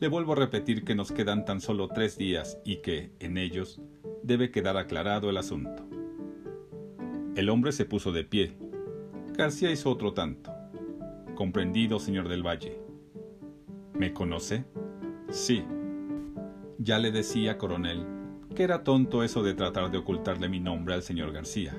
Le 0.00 0.08
vuelvo 0.08 0.32
a 0.32 0.36
repetir 0.36 0.82
que 0.82 0.94
nos 0.94 1.12
quedan 1.12 1.44
tan 1.44 1.60
solo 1.60 1.88
tres 1.88 2.16
días 2.16 2.58
y 2.64 2.76
que, 2.76 3.10
en 3.18 3.36
ellos, 3.36 3.82
debe 4.22 4.50
quedar 4.50 4.78
aclarado 4.78 5.28
el 5.28 5.36
asunto. 5.36 5.85
El 7.36 7.50
hombre 7.50 7.70
se 7.72 7.84
puso 7.84 8.12
de 8.12 8.24
pie. 8.24 8.56
García 9.36 9.70
hizo 9.70 9.90
otro 9.90 10.14
tanto. 10.14 10.50
Comprendido, 11.34 11.98
señor 11.98 12.30
del 12.30 12.42
Valle. 12.42 12.80
¿Me 13.92 14.14
conoce? 14.14 14.64
Sí. 15.28 15.62
Ya 16.78 16.98
le 16.98 17.12
decía, 17.12 17.58
coronel, 17.58 18.06
que 18.54 18.62
era 18.62 18.84
tonto 18.84 19.22
eso 19.22 19.42
de 19.42 19.52
tratar 19.52 19.90
de 19.90 19.98
ocultarle 19.98 20.48
mi 20.48 20.60
nombre 20.60 20.94
al 20.94 21.02
señor 21.02 21.30
García. 21.30 21.76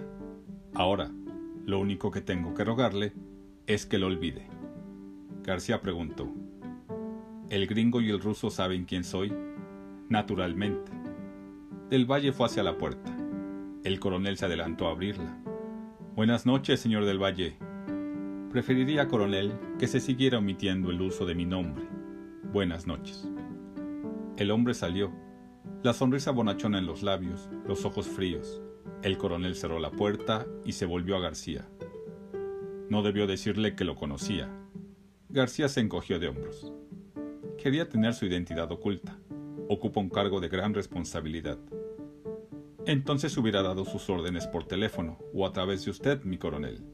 Ahora, 0.75 1.11
lo 1.65 1.79
único 1.79 2.11
que 2.11 2.21
tengo 2.21 2.53
que 2.53 2.63
rogarle 2.63 3.13
es 3.65 3.87
que 3.87 3.97
lo 3.97 4.05
olvide. 4.05 4.45
García 5.41 5.81
preguntó. 5.81 6.31
¿El 7.49 7.65
gringo 7.65 7.99
y 7.99 8.11
el 8.11 8.19
ruso 8.19 8.51
saben 8.51 8.85
quién 8.85 9.03
soy? 9.03 9.33
Naturalmente. 10.07 10.91
Del 11.89 12.05
Valle 12.05 12.31
fue 12.31 12.45
hacia 12.45 12.61
la 12.61 12.77
puerta. 12.77 13.11
El 13.83 13.99
coronel 13.99 14.37
se 14.37 14.45
adelantó 14.45 14.87
a 14.87 14.91
abrirla. 14.91 15.46
Buenas 16.17 16.47
noches, 16.47 16.79
señor 16.79 17.05
del 17.05 17.21
Valle. 17.21 17.55
Preferiría, 18.49 19.07
coronel, 19.07 19.53
que 19.77 19.85
se 19.85 19.99
siguiera 19.99 20.39
omitiendo 20.39 20.89
el 20.89 20.99
uso 20.99 21.27
de 21.27 21.35
mi 21.35 21.45
nombre. 21.45 21.85
Buenas 22.51 22.87
noches. 22.87 23.29
El 24.35 24.49
hombre 24.49 24.73
salió, 24.73 25.13
la 25.83 25.93
sonrisa 25.93 26.31
bonachona 26.31 26.79
en 26.79 26.87
los 26.87 27.03
labios, 27.03 27.51
los 27.67 27.85
ojos 27.85 28.07
fríos. 28.07 28.63
El 29.03 29.19
coronel 29.19 29.53
cerró 29.53 29.77
la 29.77 29.91
puerta 29.91 30.47
y 30.65 30.71
se 30.71 30.87
volvió 30.87 31.17
a 31.17 31.19
García. 31.19 31.69
No 32.89 33.03
debió 33.03 33.27
decirle 33.27 33.75
que 33.75 33.85
lo 33.85 33.93
conocía. 33.93 34.49
García 35.29 35.69
se 35.69 35.81
encogió 35.81 36.17
de 36.17 36.29
hombros. 36.29 36.73
Quería 37.61 37.89
tener 37.89 38.15
su 38.15 38.25
identidad 38.25 38.71
oculta. 38.71 39.19
Ocupa 39.69 39.99
un 39.99 40.09
cargo 40.09 40.39
de 40.39 40.49
gran 40.49 40.73
responsabilidad. 40.73 41.59
Entonces 42.87 43.37
hubiera 43.37 43.61
dado 43.61 43.83
sus 43.83 44.09
órdenes 44.09 44.47
por 44.47 44.63
teléfono 44.63 45.17
o 45.33 45.45
a 45.45 45.51
través 45.51 45.83
de 45.83 45.91
usted, 45.91 46.23
mi 46.23 46.37
coronel. 46.37 46.85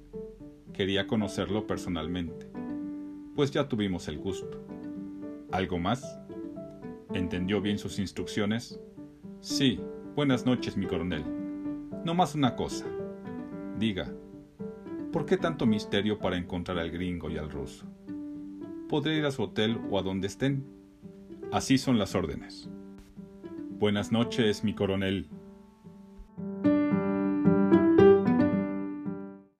Quería 0.73 1.05
conocerlo 1.05 1.67
personalmente. 1.67 2.49
Pues 3.35 3.51
ya 3.51 3.69
tuvimos 3.69 4.07
el 4.07 4.17
gusto. 4.17 4.65
¿Algo 5.51 5.77
más? 5.77 6.19
¿Entendió 7.13 7.61
bien 7.61 7.77
sus 7.77 7.99
instrucciones? 7.99 8.81
Sí, 9.39 9.79
buenas 10.15 10.47
noches, 10.47 10.77
mi 10.77 10.87
coronel. 10.87 11.23
No 12.03 12.15
más 12.15 12.33
una 12.33 12.55
cosa. 12.55 12.87
Diga, 13.77 14.11
¿por 15.11 15.27
qué 15.27 15.37
tanto 15.37 15.67
misterio 15.67 16.17
para 16.17 16.37
encontrar 16.37 16.79
al 16.79 16.89
gringo 16.89 17.29
y 17.29 17.37
al 17.37 17.51
ruso? 17.51 17.85
Podré 18.89 19.17
ir 19.19 19.25
a 19.25 19.31
su 19.31 19.43
hotel 19.43 19.79
o 19.91 19.99
a 19.99 20.01
donde 20.01 20.25
estén. 20.25 20.65
Así 21.51 21.77
son 21.77 21.99
las 21.99 22.15
órdenes. 22.15 22.67
Buenas 23.77 24.11
noches, 24.11 24.63
mi 24.63 24.73
coronel, 24.73 25.29